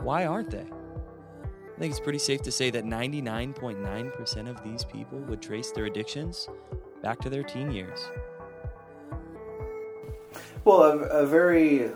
why 0.00 0.24
aren't 0.24 0.50
they? 0.50 0.64
I 0.64 1.78
think 1.78 1.90
it's 1.90 2.00
pretty 2.00 2.18
safe 2.18 2.40
to 2.42 2.50
say 2.50 2.70
that 2.70 2.84
99.9% 2.84 4.48
of 4.48 4.64
these 4.64 4.84
people 4.84 5.18
would 5.18 5.42
trace 5.42 5.70
their 5.70 5.84
addictions 5.84 6.48
back 7.02 7.20
to 7.20 7.30
their 7.30 7.42
teen 7.42 7.70
years. 7.70 7.98
well, 10.64 10.82
a, 10.82 10.98
a 10.98 11.26
very 11.26 11.90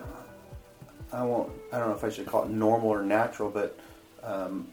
I 1.12 1.22
won't. 1.22 1.52
I 1.72 1.78
don't 1.78 1.88
know 1.88 1.94
if 1.94 2.04
I 2.04 2.10
should 2.10 2.26
call 2.26 2.44
it 2.44 2.50
normal 2.50 2.90
or 2.90 3.02
natural, 3.02 3.50
but 3.50 3.78
um, 4.22 4.68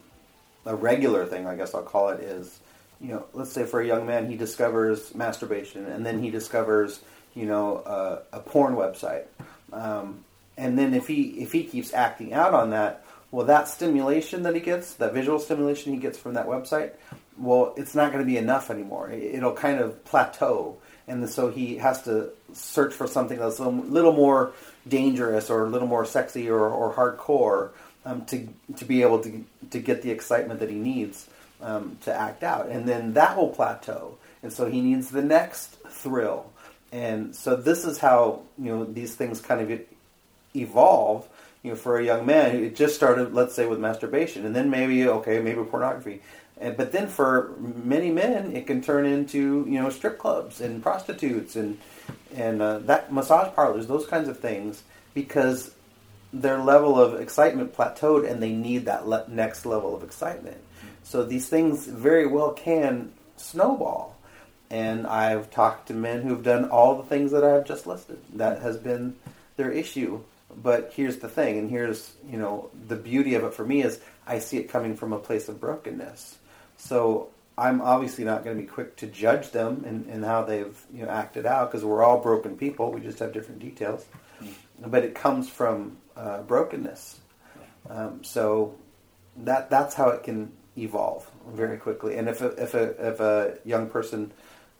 a 0.66 0.76
regular 0.76 1.26
thing, 1.26 1.48
I 1.48 1.56
guess 1.56 1.74
I'll 1.74 1.84
call 1.84 2.10
it, 2.10 2.22
is 2.22 2.60
you 3.00 3.10
know, 3.10 3.26
let's 3.34 3.52
say 3.52 3.66
for 3.66 3.82
a 3.82 3.86
young 3.86 4.06
man, 4.06 4.30
he 4.30 4.38
discovers 4.38 5.14
masturbation, 5.14 5.86
and 5.86 6.06
then 6.06 6.22
he 6.22 6.32
discovers 6.32 7.02
you 7.36 7.46
know 7.46 8.24
a 8.32 8.40
porn 8.40 8.76
website, 8.76 9.26
um, 9.72 10.24
and 10.58 10.78
then 10.78 10.94
if 10.94 11.08
he 11.08 11.42
if 11.42 11.52
he 11.52 11.64
keeps 11.64 11.94
acting 11.94 12.34
out 12.34 12.54
on 12.54 12.72
that, 12.72 13.06
well, 13.32 13.46
that 13.46 13.68
stimulation 13.68 14.44
that 14.44 14.56
he 14.56 14.62
gets, 14.62 14.96
that 14.96 15.14
visual 15.14 15.40
stimulation 15.40 15.94
he 15.94 16.00
gets 16.00 16.18
from 16.18 16.34
that 16.34 16.48
website, 16.48 16.92
well, 17.38 17.74
it's 17.78 17.96
not 17.96 18.12
going 18.12 18.24
to 18.24 18.28
be 18.30 18.38
enough 18.38 18.70
anymore. 18.70 19.10
It- 19.10 19.36
It'll 19.36 19.54
kind 19.54 19.80
of 19.80 20.04
plateau, 20.06 20.78
and 21.08 21.30
so 21.30 21.50
he 21.50 21.78
has 21.78 22.04
to 22.04 22.30
search 22.54 22.94
for 22.94 23.08
something 23.08 23.38
that's 23.40 23.60
a 23.60 23.68
little 23.70 24.14
more 24.14 24.52
dangerous 24.88 25.50
or 25.50 25.66
a 25.66 25.70
little 25.70 25.88
more 25.88 26.06
sexy 26.06 26.50
or, 26.50 26.68
or 26.68 26.94
hardcore 26.94 27.70
um, 28.06 28.26
to 28.26 28.48
to 28.78 28.86
be 28.86 29.02
able 29.02 29.20
to 29.24 29.44
to 29.72 29.80
get 29.80 30.02
the 30.02 30.12
excitement 30.12 30.60
that 30.60 30.70
he 30.70 30.76
needs 30.76 31.28
um, 31.62 31.98
to 32.04 32.14
act 32.14 32.44
out, 32.44 32.68
and 32.70 32.88
then 32.88 33.14
that 33.14 33.38
will 33.38 33.50
plateau, 33.50 34.18
and 34.44 34.52
so 34.52 34.66
he 34.70 34.82
needs 34.82 35.10
the 35.10 35.22
next 35.24 35.76
thrill, 35.90 36.52
and 36.92 37.34
so 37.36 37.56
this 37.56 37.86
is 37.86 37.98
how 37.98 38.42
you 38.58 38.72
know 38.76 38.84
these 38.86 39.16
things 39.16 39.40
kind 39.42 39.62
of 39.72 39.82
evolve. 40.56 41.28
You 41.64 41.72
know, 41.72 41.78
for 41.78 41.98
a 41.98 42.04
young 42.04 42.26
man, 42.26 42.58
it 42.58 42.76
just 42.76 42.94
started, 42.94 43.34
let's 43.34 43.56
say, 43.56 43.66
with 43.66 43.80
masturbation, 43.80 44.46
and 44.46 44.54
then 44.54 44.70
maybe 44.70 45.08
okay, 45.08 45.40
maybe 45.40 45.64
pornography, 45.64 46.22
but 46.60 46.92
then 46.92 47.08
for 47.08 47.54
many 47.58 48.12
men, 48.12 48.56
it 48.56 48.68
can 48.68 48.82
turn 48.82 49.06
into 49.06 49.66
you 49.68 49.82
know 49.82 49.90
strip 49.90 50.18
clubs 50.18 50.62
and 50.62 50.82
prostitutes 50.82 51.56
and 51.56 51.78
and 52.36 52.62
uh, 52.62 52.80
that 52.80 53.12
massage 53.12 53.54
parlors, 53.54 53.88
those 53.88 54.08
kinds 54.08 54.28
of 54.28 54.40
things, 54.40 54.84
because 55.14 55.72
their 56.32 56.58
level 56.58 57.00
of 57.00 57.20
excitement 57.20 57.76
plateaued, 57.76 58.30
and 58.30 58.42
they 58.42 58.52
need 58.52 58.86
that 58.86 59.08
le- 59.08 59.26
next 59.28 59.66
level 59.66 59.96
of 59.96 60.04
excitement. 60.04 60.58
So 61.04 61.24
these 61.24 61.48
things 61.48 61.86
very 61.86 62.26
well 62.26 62.52
can 62.52 63.12
snowball. 63.38 64.18
And 64.70 65.06
I've 65.06 65.52
talked 65.52 65.90
to 65.90 65.94
men 65.94 66.24
who've 66.24 66.42
done 66.42 66.70
all 66.70 66.96
the 66.96 67.04
things 67.04 67.32
that 67.32 67.44
I've 67.44 67.66
just 67.66 67.86
listed. 67.86 68.20
That 68.34 68.62
has 68.62 68.78
been 68.78 69.16
their 69.56 69.72
issue. 69.72 70.22
But 70.56 70.94
here's 70.96 71.18
the 71.18 71.30
thing, 71.30 71.58
and 71.58 71.70
here's 71.70 72.14
you 72.30 72.38
know 72.38 72.70
the 72.88 72.96
beauty 72.96 73.36
of 73.36 73.44
it 73.44 73.54
for 73.54 73.66
me 73.66 73.82
is 73.82 74.00
I 74.26 74.40
see 74.40 74.58
it 74.58 74.70
coming 74.70 74.96
from 74.96 75.14
a 75.14 75.20
place 75.20 75.50
of 75.50 75.60
brokenness. 75.60 76.38
So 76.84 77.30
I'm 77.58 77.82
obviously 77.82 78.26
not 78.26 78.44
going 78.44 78.58
to 78.58 78.62
be 78.62 78.68
quick 78.68 78.98
to 78.98 79.08
judge 79.08 79.52
them 79.52 79.86
and, 79.88 80.06
and 80.08 80.26
how 80.26 80.44
they've 80.44 80.78
you 80.94 81.06
know 81.06 81.10
acted 81.10 81.46
out 81.46 81.72
because 81.72 81.86
we're 81.86 82.04
all 82.04 82.20
broken 82.20 82.58
people. 82.58 82.92
We 82.92 83.00
just 83.00 83.20
have 83.20 83.32
different 83.32 83.60
details. 83.60 84.06
But 84.86 85.06
it 85.06 85.16
comes 85.16 85.50
from 85.50 85.98
uh, 86.18 86.42
brokenness. 86.42 87.22
Um, 87.90 88.22
so 88.24 88.76
that 89.38 89.70
that's 89.70 89.96
how 89.96 90.10
it 90.10 90.24
can 90.24 90.52
evolve 90.78 91.30
very 91.48 91.78
quickly. 91.78 92.18
And 92.18 92.28
if 92.28 92.42
a, 92.42 92.48
if 92.62 92.74
a 92.74 93.12
if 93.12 93.20
a 93.22 93.58
young 93.64 93.90
person 93.90 94.34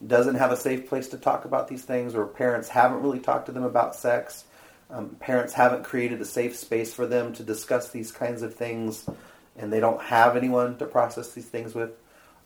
doesn't 0.06 0.34
have 0.34 0.52
a 0.52 0.58
safe 0.58 0.86
place 0.86 1.08
to 1.08 1.16
talk 1.16 1.46
about 1.46 1.68
these 1.68 1.84
things, 1.84 2.14
or 2.14 2.26
parents 2.26 2.68
haven't 2.68 3.00
really 3.00 3.20
talked 3.20 3.46
to 3.46 3.52
them 3.52 3.64
about 3.64 3.96
sex, 3.96 4.44
um, 4.90 5.16
parents 5.20 5.54
haven't 5.54 5.84
created 5.84 6.20
a 6.20 6.26
safe 6.26 6.54
space 6.54 6.92
for 6.92 7.06
them 7.06 7.32
to 7.32 7.42
discuss 7.42 7.88
these 7.88 8.12
kinds 8.12 8.42
of 8.42 8.54
things, 8.54 9.08
and 9.56 9.72
they 9.72 9.80
don't 9.80 10.02
have 10.02 10.36
anyone 10.36 10.76
to 10.78 10.86
process 10.86 11.32
these 11.32 11.46
things 11.46 11.74
with. 11.74 11.90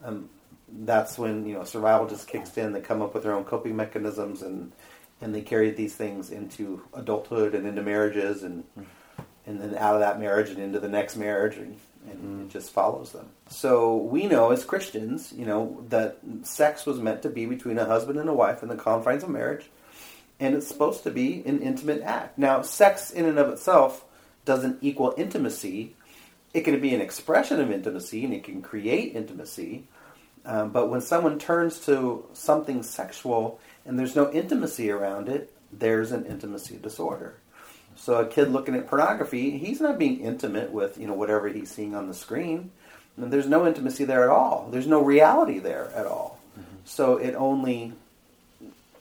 Um, 0.04 0.28
that's 0.70 1.16
when 1.18 1.46
you 1.46 1.54
know 1.54 1.64
survival 1.64 2.06
just 2.06 2.28
kicks 2.28 2.56
in. 2.58 2.72
They 2.72 2.80
come 2.80 3.02
up 3.02 3.14
with 3.14 3.22
their 3.22 3.32
own 3.32 3.44
coping 3.44 3.76
mechanisms, 3.76 4.42
and 4.42 4.72
and 5.20 5.34
they 5.34 5.40
carry 5.40 5.70
these 5.70 5.94
things 5.94 6.30
into 6.30 6.82
adulthood 6.94 7.54
and 7.54 7.66
into 7.66 7.82
marriages, 7.82 8.42
and 8.42 8.64
and 9.46 9.60
then 9.60 9.74
out 9.76 9.94
of 9.94 10.00
that 10.00 10.20
marriage 10.20 10.50
and 10.50 10.58
into 10.58 10.78
the 10.78 10.88
next 10.88 11.16
marriage, 11.16 11.56
and, 11.56 11.78
and 12.10 12.42
it 12.42 12.52
just 12.52 12.70
follows 12.70 13.12
them. 13.12 13.30
So 13.48 13.96
we 13.96 14.26
know 14.26 14.50
as 14.52 14.62
Christians, 14.62 15.32
you 15.34 15.46
know, 15.46 15.84
that 15.88 16.18
sex 16.42 16.84
was 16.84 17.00
meant 17.00 17.22
to 17.22 17.30
be 17.30 17.46
between 17.46 17.78
a 17.78 17.86
husband 17.86 18.18
and 18.18 18.28
a 18.28 18.34
wife 18.34 18.62
in 18.62 18.68
the 18.68 18.76
confines 18.76 19.22
of 19.22 19.30
marriage, 19.30 19.70
and 20.38 20.54
it's 20.54 20.68
supposed 20.68 21.02
to 21.04 21.10
be 21.10 21.42
an 21.46 21.60
intimate 21.62 22.02
act. 22.02 22.36
Now, 22.38 22.60
sex 22.60 23.10
in 23.10 23.24
and 23.24 23.38
of 23.38 23.48
itself 23.48 24.04
doesn't 24.44 24.78
equal 24.82 25.14
intimacy. 25.16 25.96
It 26.54 26.62
can 26.62 26.80
be 26.80 26.94
an 26.94 27.00
expression 27.00 27.60
of 27.60 27.70
intimacy, 27.70 28.24
and 28.24 28.32
it 28.32 28.44
can 28.44 28.62
create 28.62 29.14
intimacy. 29.14 29.84
Um, 30.44 30.70
but 30.70 30.88
when 30.88 31.00
someone 31.00 31.38
turns 31.38 31.80
to 31.86 32.24
something 32.32 32.82
sexual 32.82 33.60
and 33.84 33.98
there's 33.98 34.16
no 34.16 34.32
intimacy 34.32 34.90
around 34.90 35.28
it, 35.28 35.52
there's 35.72 36.10
an 36.10 36.24
intimacy 36.24 36.78
disorder. 36.78 37.34
So 37.96 38.14
a 38.14 38.26
kid 38.26 38.50
looking 38.50 38.74
at 38.74 38.86
pornography, 38.86 39.58
he's 39.58 39.80
not 39.80 39.98
being 39.98 40.20
intimate 40.20 40.70
with 40.70 40.98
you 40.98 41.06
know 41.06 41.14
whatever 41.14 41.48
he's 41.48 41.70
seeing 41.70 41.94
on 41.94 42.06
the 42.06 42.14
screen. 42.14 42.70
And 43.16 43.32
there's 43.32 43.48
no 43.48 43.66
intimacy 43.66 44.04
there 44.04 44.22
at 44.22 44.30
all. 44.30 44.68
There's 44.70 44.86
no 44.86 45.02
reality 45.02 45.58
there 45.58 45.90
at 45.94 46.06
all. 46.06 46.38
So 46.84 47.16
it 47.16 47.34
only 47.34 47.92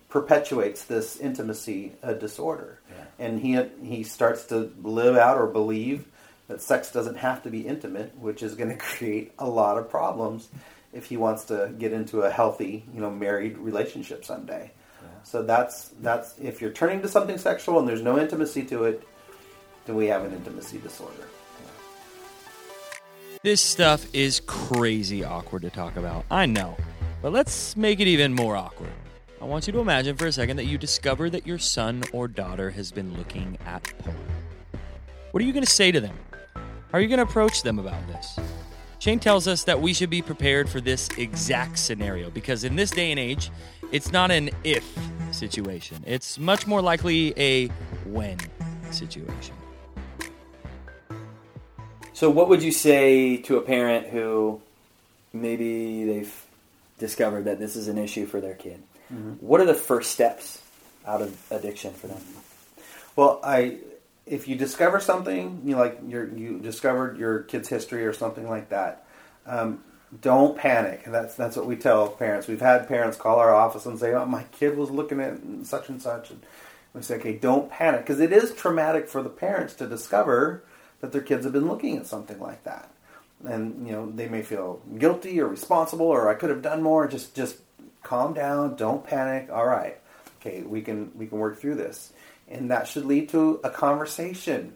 perpetuates 0.09 0.83
this 0.83 1.17
intimacy 1.17 1.93
uh, 2.03 2.13
disorder, 2.13 2.79
and 3.19 3.39
he 3.39 3.61
he 3.83 4.03
starts 4.03 4.45
to 4.45 4.73
live 4.83 5.15
out 5.15 5.37
or 5.37 5.47
believe 5.47 6.05
that 6.47 6.61
sex 6.61 6.91
doesn't 6.91 7.17
have 7.17 7.43
to 7.43 7.49
be 7.49 7.61
intimate, 7.61 8.17
which 8.17 8.43
is 8.43 8.55
going 8.55 8.69
to 8.75 8.77
create 8.77 9.33
a 9.39 9.47
lot 9.47 9.77
of 9.77 9.89
problems 9.89 10.49
if 10.93 11.05
he 11.05 11.17
wants 11.17 11.45
to 11.45 11.73
get 11.77 11.93
into 11.93 12.21
a 12.21 12.29
healthy, 12.29 12.85
you 12.93 13.01
know, 13.01 13.11
married 13.11 13.57
relationship 13.57 14.23
someday. 14.25 14.71
So 15.27 15.43
that's 15.43 15.89
that's 15.99 16.37
if 16.39 16.61
you're 16.61 16.71
turning 16.71 17.01
to 17.01 17.09
something 17.09 17.37
sexual 17.37 17.79
and 17.79 17.87
there's 17.87 18.01
no 18.01 18.17
intimacy 18.17 18.63
to 18.67 18.85
it, 18.85 19.05
then 19.85 19.97
we 19.97 20.07
have 20.07 20.23
an 20.23 20.31
intimacy 20.31 20.77
disorder. 20.77 21.27
This 23.43 23.59
stuff 23.59 24.07
is 24.13 24.39
crazy 24.47 25.25
awkward 25.25 25.63
to 25.63 25.69
talk 25.69 25.97
about. 25.97 26.23
I 26.31 26.45
know. 26.45 26.77
But 27.21 27.33
let's 27.33 27.75
make 27.75 27.99
it 27.99 28.07
even 28.07 28.33
more 28.33 28.55
awkward. 28.55 28.91
I 29.41 29.45
want 29.45 29.67
you 29.67 29.73
to 29.73 29.79
imagine 29.79 30.15
for 30.15 30.27
a 30.27 30.31
second 30.31 30.57
that 30.57 30.65
you 30.65 30.77
discover 30.77 31.29
that 31.29 31.45
your 31.45 31.57
son 31.57 32.03
or 32.13 32.29
daughter 32.29 32.69
has 32.71 32.93
been 32.93 33.13
looking 33.17 33.57
at 33.65 33.83
porn. 33.99 34.15
What 35.31 35.43
are 35.43 35.45
you 35.45 35.51
going 35.51 35.65
to 35.65 35.69
say 35.69 35.91
to 35.91 35.99
them? 35.99 36.15
How 36.97 36.99
are 36.99 37.03
you 37.03 37.09
going 37.09 37.23
to 37.23 37.29
approach 37.29 37.61
them 37.61 37.77
about 37.77 38.07
this? 38.07 38.39
Shane 38.97 39.19
tells 39.19 39.47
us 39.47 39.65
that 39.65 39.79
we 39.79 39.93
should 39.93 40.09
be 40.09 40.23
prepared 40.23 40.67
for 40.67 40.81
this 40.81 41.09
exact 41.15 41.77
scenario 41.77 42.31
because 42.31 42.63
in 42.63 42.75
this 42.75 42.89
day 42.89 43.11
and 43.11 43.19
age, 43.19 43.51
it's 43.91 44.11
not 44.11 44.31
an 44.31 44.49
if 44.63 44.83
situation. 45.29 46.03
It's 46.07 46.39
much 46.39 46.65
more 46.65 46.81
likely 46.81 47.35
a 47.37 47.67
when 48.07 48.39
situation. 48.89 49.53
So, 52.13 52.31
what 52.31 52.49
would 52.49 52.63
you 52.63 52.71
say 52.71 53.37
to 53.43 53.57
a 53.57 53.61
parent 53.61 54.07
who 54.07 54.59
maybe 55.33 56.03
they've 56.03 56.45
discovered 56.97 57.43
that 57.43 57.59
this 57.59 57.75
is 57.75 57.87
an 57.89 57.99
issue 57.99 58.25
for 58.25 58.41
their 58.41 58.55
kid? 58.55 58.81
Mm-hmm. 59.13 59.33
What 59.33 59.61
are 59.61 59.65
the 59.65 59.75
first 59.75 60.13
steps 60.13 60.63
out 61.05 61.21
of 61.21 61.39
addiction 61.51 61.93
for 61.93 62.07
them? 62.07 62.23
Well, 63.15 63.39
I 63.43 63.77
if 64.27 64.47
you 64.47 64.55
discover 64.55 64.99
something, 64.99 65.61
you 65.65 65.75
like 65.75 65.99
you 66.07 66.59
discovered 66.61 67.17
your 67.17 67.39
kid's 67.43 67.69
history 67.69 68.05
or 68.05 68.13
something 68.13 68.47
like 68.47 68.69
that, 68.69 69.05
um, 69.45 69.81
don't 70.21 70.57
panic. 70.57 71.01
And 71.05 71.13
that's 71.13 71.35
that's 71.35 71.55
what 71.55 71.65
we 71.65 71.75
tell 71.75 72.09
parents. 72.09 72.47
We've 72.47 72.61
had 72.61 72.87
parents 72.87 73.17
call 73.17 73.39
our 73.39 73.53
office 73.53 73.85
and 73.85 73.97
say, 73.97 74.13
"Oh, 74.13 74.25
my 74.25 74.43
kid 74.51 74.77
was 74.77 74.89
looking 74.89 75.19
at 75.19 75.37
such 75.63 75.89
and 75.89 76.01
such," 76.01 76.29
and 76.31 76.41
we 76.93 77.01
say, 77.01 77.15
"Okay, 77.15 77.33
don't 77.33 77.69
panic," 77.69 78.01
because 78.01 78.19
it 78.19 78.31
is 78.31 78.53
traumatic 78.53 79.07
for 79.07 79.23
the 79.23 79.29
parents 79.29 79.73
to 79.75 79.87
discover 79.87 80.63
that 80.99 81.11
their 81.11 81.21
kids 81.21 81.45
have 81.45 81.53
been 81.53 81.67
looking 81.67 81.97
at 81.97 82.07
something 82.07 82.39
like 82.39 82.63
that, 82.63 82.89
and 83.45 83.87
you 83.87 83.93
know 83.93 84.11
they 84.11 84.27
may 84.27 84.41
feel 84.41 84.81
guilty 84.97 85.39
or 85.39 85.47
responsible, 85.47 86.07
or 86.07 86.29
I 86.29 86.33
could 86.33 86.49
have 86.49 86.61
done 86.61 86.83
more. 86.83 87.07
Just 87.07 87.35
just 87.35 87.57
calm 88.03 88.33
down, 88.33 88.75
don't 88.75 89.05
panic. 89.05 89.49
All 89.51 89.65
right, 89.65 89.97
okay, 90.39 90.63
we 90.63 90.81
can 90.81 91.11
we 91.15 91.27
can 91.27 91.39
work 91.39 91.59
through 91.59 91.75
this, 91.75 92.13
and 92.47 92.71
that 92.71 92.87
should 92.87 93.05
lead 93.05 93.29
to 93.29 93.59
a 93.63 93.69
conversation. 93.69 94.73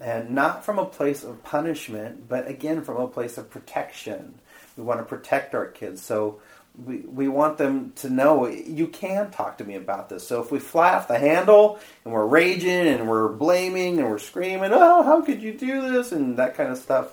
And 0.00 0.30
not 0.30 0.64
from 0.64 0.78
a 0.78 0.84
place 0.84 1.22
of 1.22 1.44
punishment, 1.44 2.28
but 2.28 2.48
again 2.48 2.82
from 2.82 2.96
a 2.96 3.06
place 3.06 3.38
of 3.38 3.50
protection 3.50 4.34
we 4.76 4.84
want 4.84 5.00
to 5.00 5.04
protect 5.04 5.54
our 5.54 5.66
kids. 5.66 6.02
So 6.02 6.40
we, 6.84 6.98
we 6.98 7.28
want 7.28 7.58
them 7.58 7.92
to 7.96 8.08
know 8.08 8.46
you 8.46 8.86
can 8.88 9.30
talk 9.30 9.58
to 9.58 9.64
me 9.64 9.74
about 9.74 10.08
this. 10.08 10.26
So 10.26 10.42
if 10.42 10.50
we 10.50 10.58
fly 10.58 10.94
off 10.94 11.08
the 11.08 11.18
handle 11.18 11.78
and 12.04 12.12
we're 12.12 12.26
raging 12.26 12.88
and 12.88 13.08
we're 13.08 13.28
blaming 13.28 13.98
and 13.98 14.08
we're 14.08 14.18
screaming, 14.18 14.70
oh, 14.72 15.02
how 15.02 15.22
could 15.22 15.42
you 15.42 15.52
do 15.52 15.92
this? 15.92 16.12
And 16.12 16.38
that 16.38 16.54
kind 16.56 16.70
of 16.70 16.78
stuff, 16.78 17.12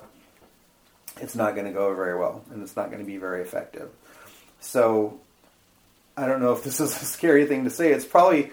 it's 1.20 1.34
not 1.34 1.54
going 1.54 1.66
to 1.66 1.72
go 1.72 1.94
very 1.94 2.18
well 2.18 2.42
and 2.50 2.62
it's 2.62 2.76
not 2.76 2.86
going 2.86 3.00
to 3.00 3.06
be 3.06 3.18
very 3.18 3.42
effective. 3.42 3.90
So 4.60 5.20
I 6.16 6.26
don't 6.26 6.40
know 6.40 6.52
if 6.52 6.64
this 6.64 6.80
is 6.80 6.90
a 7.02 7.04
scary 7.04 7.44
thing 7.46 7.64
to 7.64 7.70
say. 7.70 7.92
It's 7.92 8.06
probably 8.06 8.50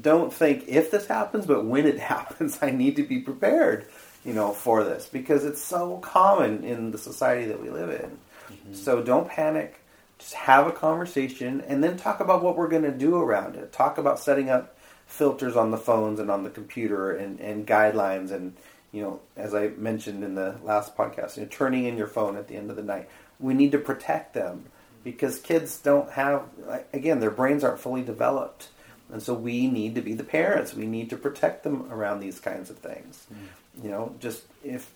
don't 0.00 0.32
think 0.32 0.64
if 0.66 0.90
this 0.90 1.06
happens, 1.06 1.46
but 1.46 1.64
when 1.64 1.86
it 1.86 1.98
happens, 2.14 2.58
I 2.62 2.70
need 2.70 2.96
to 2.96 3.02
be 3.02 3.20
prepared, 3.20 3.86
you 4.24 4.32
know, 4.32 4.52
for 4.52 4.84
this 4.84 5.08
because 5.08 5.44
it's 5.44 5.62
so 5.62 5.98
common 5.98 6.64
in 6.64 6.90
the 6.90 6.98
society 6.98 7.46
that 7.46 7.62
we 7.62 7.70
live 7.70 7.90
in. 7.90 8.18
Mm-hmm. 8.50 8.74
So 8.74 9.02
don't 9.02 9.28
panic. 9.28 9.80
Just 10.18 10.34
have 10.34 10.66
a 10.66 10.72
conversation 10.72 11.60
and 11.62 11.82
then 11.82 11.96
talk 11.96 12.20
about 12.20 12.42
what 12.42 12.56
we're 12.56 12.68
going 12.68 12.84
to 12.84 12.92
do 12.92 13.16
around 13.16 13.56
it. 13.56 13.72
Talk 13.72 13.98
about 13.98 14.18
setting 14.18 14.48
up 14.48 14.76
filters 15.06 15.56
on 15.56 15.70
the 15.70 15.76
phones 15.76 16.18
and 16.18 16.30
on 16.30 16.44
the 16.44 16.50
computer 16.50 17.10
and, 17.10 17.40
and 17.40 17.66
guidelines 17.66 18.30
and 18.30 18.54
you 18.94 19.02
know, 19.02 19.20
as 19.36 19.56
I 19.56 19.68
mentioned 19.76 20.22
in 20.22 20.36
the 20.36 20.54
last 20.62 20.96
podcast, 20.96 21.36
you 21.36 21.42
know, 21.42 21.48
turning 21.50 21.84
in 21.84 21.98
your 21.98 22.06
phone 22.06 22.36
at 22.36 22.46
the 22.46 22.54
end 22.54 22.70
of 22.70 22.76
the 22.76 22.82
night. 22.82 23.08
We 23.40 23.52
need 23.52 23.72
to 23.72 23.78
protect 23.78 24.34
them 24.34 24.66
because 25.02 25.40
kids 25.40 25.78
don't 25.78 26.08
have, 26.12 26.44
again, 26.92 27.18
their 27.18 27.32
brains 27.32 27.64
aren't 27.64 27.80
fully 27.80 28.02
developed. 28.02 28.68
And 29.14 29.22
so 29.22 29.32
we 29.32 29.68
need 29.68 29.94
to 29.94 30.00
be 30.02 30.12
the 30.14 30.24
parents. 30.24 30.74
We 30.74 30.86
need 30.86 31.08
to 31.10 31.16
protect 31.16 31.62
them 31.62 31.86
around 31.92 32.18
these 32.18 32.40
kinds 32.40 32.68
of 32.68 32.78
things. 32.78 33.24
Mm. 33.32 33.84
You 33.84 33.90
know, 33.90 34.14
just 34.18 34.42
if 34.64 34.92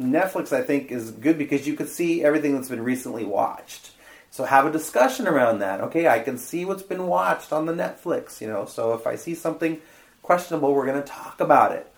Netflix, 0.00 0.54
I 0.54 0.62
think, 0.62 0.90
is 0.90 1.10
good 1.10 1.36
because 1.36 1.66
you 1.66 1.74
could 1.74 1.90
see 1.90 2.24
everything 2.24 2.54
that's 2.54 2.70
been 2.70 2.82
recently 2.82 3.26
watched. 3.26 3.90
So 4.30 4.44
have 4.44 4.64
a 4.64 4.72
discussion 4.72 5.28
around 5.28 5.58
that. 5.58 5.82
Okay, 5.82 6.08
I 6.08 6.20
can 6.20 6.38
see 6.38 6.64
what's 6.64 6.82
been 6.82 7.08
watched 7.08 7.52
on 7.52 7.66
the 7.66 7.74
Netflix. 7.74 8.40
You 8.40 8.46
know, 8.46 8.64
so 8.64 8.94
if 8.94 9.06
I 9.06 9.16
see 9.16 9.34
something 9.34 9.82
questionable, 10.22 10.72
we're 10.72 10.86
going 10.86 11.02
to 11.02 11.06
talk 11.06 11.38
about 11.38 11.72
it. 11.72 11.92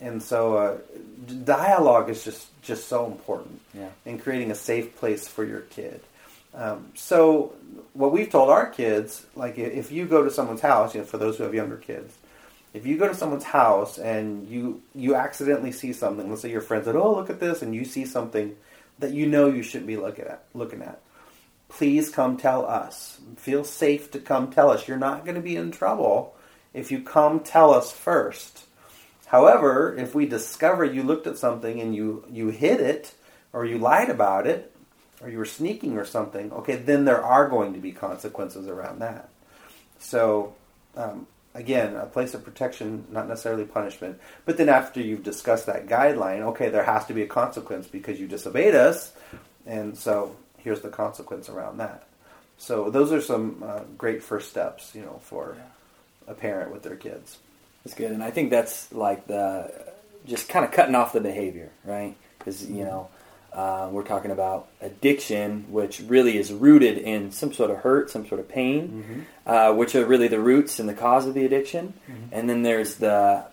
And 0.00 0.22
so 0.22 0.56
uh, 0.56 0.78
dialogue 1.44 2.08
is 2.08 2.24
just 2.24 2.48
just 2.62 2.88
so 2.88 3.04
important 3.04 3.60
yeah. 3.74 3.90
in 4.06 4.18
creating 4.18 4.50
a 4.50 4.54
safe 4.54 4.96
place 4.96 5.28
for 5.28 5.44
your 5.44 5.60
kid. 5.60 6.00
Um, 6.54 6.92
so 6.94 7.54
what 7.92 8.12
we've 8.12 8.30
told 8.30 8.50
our 8.50 8.66
kids, 8.66 9.26
like 9.34 9.58
if 9.58 9.92
you 9.92 10.06
go 10.06 10.24
to 10.24 10.30
someone's 10.30 10.60
house, 10.60 10.94
you 10.94 11.00
know, 11.00 11.06
for 11.06 11.18
those 11.18 11.36
who 11.36 11.44
have 11.44 11.54
younger 11.54 11.76
kids, 11.76 12.16
if 12.74 12.86
you 12.86 12.98
go 12.98 13.08
to 13.08 13.14
someone's 13.14 13.44
house 13.44 13.98
and 13.98 14.48
you 14.48 14.82
you 14.94 15.14
accidentally 15.14 15.72
see 15.72 15.92
something, 15.92 16.28
let's 16.28 16.42
say 16.42 16.50
your 16.50 16.60
friend 16.60 16.84
said, 16.84 16.96
"Oh, 16.96 17.14
look 17.14 17.30
at 17.30 17.40
this," 17.40 17.62
and 17.62 17.74
you 17.74 17.84
see 17.84 18.04
something 18.04 18.56
that 18.98 19.12
you 19.12 19.26
know 19.26 19.48
you 19.48 19.62
shouldn't 19.62 19.86
be 19.86 19.96
looking 19.96 20.26
at, 20.26 20.44
looking 20.54 20.82
at, 20.82 21.00
please 21.68 22.10
come 22.10 22.36
tell 22.36 22.66
us. 22.66 23.20
Feel 23.36 23.64
safe 23.64 24.10
to 24.10 24.18
come 24.18 24.50
tell 24.50 24.70
us. 24.70 24.88
You're 24.88 24.98
not 24.98 25.24
going 25.24 25.36
to 25.36 25.40
be 25.40 25.56
in 25.56 25.70
trouble 25.70 26.34
if 26.74 26.90
you 26.90 27.00
come 27.00 27.40
tell 27.40 27.72
us 27.72 27.92
first. 27.92 28.64
However, 29.26 29.94
if 29.96 30.14
we 30.14 30.26
discover 30.26 30.84
you 30.84 31.02
looked 31.02 31.26
at 31.26 31.38
something 31.38 31.80
and 31.80 31.94
you 31.94 32.24
you 32.30 32.48
hid 32.48 32.80
it 32.80 33.14
or 33.52 33.64
you 33.64 33.78
lied 33.78 34.10
about 34.10 34.46
it 34.46 34.74
or 35.20 35.28
you 35.28 35.38
were 35.38 35.44
sneaking 35.44 35.98
or 35.98 36.04
something, 36.04 36.52
okay, 36.52 36.76
then 36.76 37.04
there 37.04 37.22
are 37.22 37.48
going 37.48 37.74
to 37.74 37.80
be 37.80 37.92
consequences 37.92 38.68
around 38.68 39.00
that. 39.00 39.28
So 39.98 40.54
um, 40.96 41.26
again, 41.54 41.96
a 41.96 42.06
place 42.06 42.34
of 42.34 42.44
protection, 42.44 43.06
not 43.10 43.28
necessarily 43.28 43.64
punishment. 43.64 44.20
But 44.44 44.56
then 44.56 44.68
after 44.68 45.00
you've 45.00 45.22
discussed 45.22 45.66
that 45.66 45.86
guideline, 45.86 46.42
okay, 46.42 46.68
there 46.68 46.84
has 46.84 47.06
to 47.06 47.14
be 47.14 47.22
a 47.22 47.26
consequence 47.26 47.86
because 47.86 48.20
you 48.20 48.26
disobeyed 48.26 48.74
us, 48.74 49.12
and 49.66 49.96
so 49.96 50.36
here's 50.58 50.80
the 50.80 50.88
consequence 50.88 51.48
around 51.48 51.78
that. 51.78 52.06
So 52.58 52.90
those 52.90 53.12
are 53.12 53.20
some 53.20 53.62
uh, 53.64 53.80
great 53.96 54.22
first 54.22 54.50
steps, 54.50 54.94
you 54.94 55.02
know, 55.02 55.20
for 55.22 55.56
yeah. 55.56 56.32
a 56.32 56.34
parent 56.34 56.72
with 56.72 56.82
their 56.82 56.96
kids. 56.96 57.38
That's 57.84 57.96
good, 57.96 58.12
and 58.12 58.22
I 58.22 58.30
think 58.30 58.50
that's 58.50 58.92
like 58.92 59.26
the 59.26 59.72
just 60.26 60.48
kind 60.48 60.64
of 60.64 60.72
cutting 60.72 60.94
off 60.94 61.12
the 61.12 61.20
behavior, 61.20 61.70
right? 61.84 62.16
Because 62.38 62.68
you 62.68 62.84
know 62.84 63.08
uh, 63.52 63.88
we're 63.90 64.04
talking 64.04 64.30
about 64.30 64.68
addiction, 64.80 65.66
which 65.70 66.00
really 66.00 66.38
is 66.38 66.52
rooted 66.52 66.98
in 66.98 67.32
some 67.32 67.52
sort 67.52 67.70
of 67.70 67.78
hurt, 67.78 68.10
some 68.10 68.26
sort 68.26 68.40
of 68.40 68.48
pain, 68.48 68.88
mm-hmm. 68.88 69.20
uh, 69.50 69.72
which 69.72 69.94
are 69.94 70.04
really 70.04 70.28
the 70.28 70.40
roots 70.40 70.78
and 70.78 70.88
the 70.88 70.94
cause 70.94 71.26
of 71.26 71.34
the 71.34 71.44
addiction. 71.44 71.94
Mm-hmm. 72.10 72.24
And 72.32 72.48
then 72.48 72.62
there's 72.62 72.96
the 72.96 73.44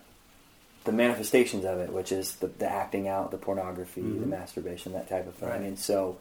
the 0.84 0.92
manifestations 0.92 1.66
of 1.66 1.80
it, 1.80 1.92
which 1.92 2.12
is 2.12 2.36
the, 2.36 2.48
the 2.48 2.72
acting 2.72 3.08
out, 3.08 3.32
the 3.32 3.38
pornography, 3.38 4.02
mm-hmm. 4.02 4.22
the 4.22 4.28
masturbation, 4.28 4.94
that 4.94 5.10
type 5.10 5.28
of 5.28 5.34
thing. 5.34 5.50
Right. 5.50 5.62
And 5.62 5.80
so 5.80 6.18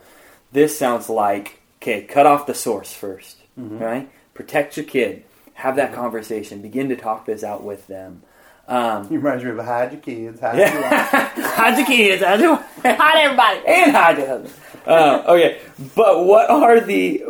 this 0.52 0.78
sounds 0.78 1.10
like 1.10 1.60
okay, 1.82 2.02
cut 2.02 2.24
off 2.24 2.46
the 2.46 2.54
source 2.54 2.96
1st 2.98 3.34
mm-hmm. 3.58 3.78
right? 3.78 4.10
Protect 4.32 4.76
your 4.76 4.86
kid, 4.86 5.24
have 5.54 5.76
that 5.76 5.90
mm-hmm. 5.90 6.00
conversation, 6.00 6.62
begin 6.62 6.88
to 6.88 6.96
talk 6.96 7.26
this 7.26 7.44
out 7.44 7.62
with 7.62 7.86
them. 7.86 8.22
Um, 8.66 9.08
you 9.10 9.18
reminds 9.18 9.44
me 9.44 9.50
of 9.50 9.58
hide 9.58 9.92
your 9.92 10.00
kids, 10.00 10.40
hide 10.40 10.58
yeah. 10.58 10.74
your 10.74 10.88
hide 11.48 11.78
your 11.78 11.86
kids, 11.86 12.22
hide 12.22 12.40
your 12.40 12.56
hide 12.82 13.24
everybody, 13.24 13.60
and 13.66 13.92
hide 13.92 14.18
your 14.18 14.26
husband. 14.26 14.54
Uh, 14.86 15.22
okay, 15.28 15.60
but 15.94 16.24
what 16.24 16.50
are 16.50 16.80
the? 16.80 17.24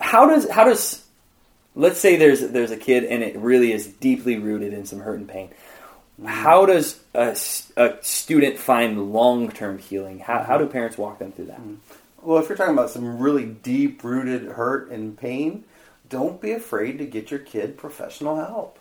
How 0.00 0.26
does 0.26 0.48
how 0.48 0.64
does? 0.64 1.04
Let's 1.74 2.00
say 2.00 2.16
there's 2.16 2.40
there's 2.40 2.70
a 2.70 2.76
kid 2.76 3.04
and 3.04 3.22
it 3.22 3.36
really 3.36 3.72
is 3.72 3.86
deeply 3.86 4.36
rooted 4.36 4.72
in 4.72 4.84
some 4.84 5.00
hurt 5.00 5.18
and 5.18 5.28
pain. 5.28 5.50
How 6.24 6.66
does 6.66 6.98
a, 7.14 7.36
a 7.76 8.02
student 8.02 8.58
find 8.58 9.12
long 9.12 9.50
term 9.50 9.78
healing? 9.78 10.18
How, 10.18 10.42
how 10.42 10.58
do 10.58 10.66
parents 10.66 10.98
walk 10.98 11.20
them 11.20 11.32
through 11.32 11.46
that? 11.46 11.60
Mm-hmm. 11.60 11.74
Well, 12.22 12.42
if 12.42 12.48
you're 12.48 12.58
talking 12.58 12.74
about 12.74 12.90
some 12.90 13.18
really 13.18 13.44
deep 13.44 14.02
rooted 14.02 14.42
hurt 14.52 14.90
and 14.90 15.16
pain, 15.16 15.64
don't 16.08 16.40
be 16.40 16.52
afraid 16.52 16.98
to 16.98 17.06
get 17.06 17.30
your 17.30 17.40
kid 17.40 17.76
professional 17.76 18.36
help. 18.36 18.78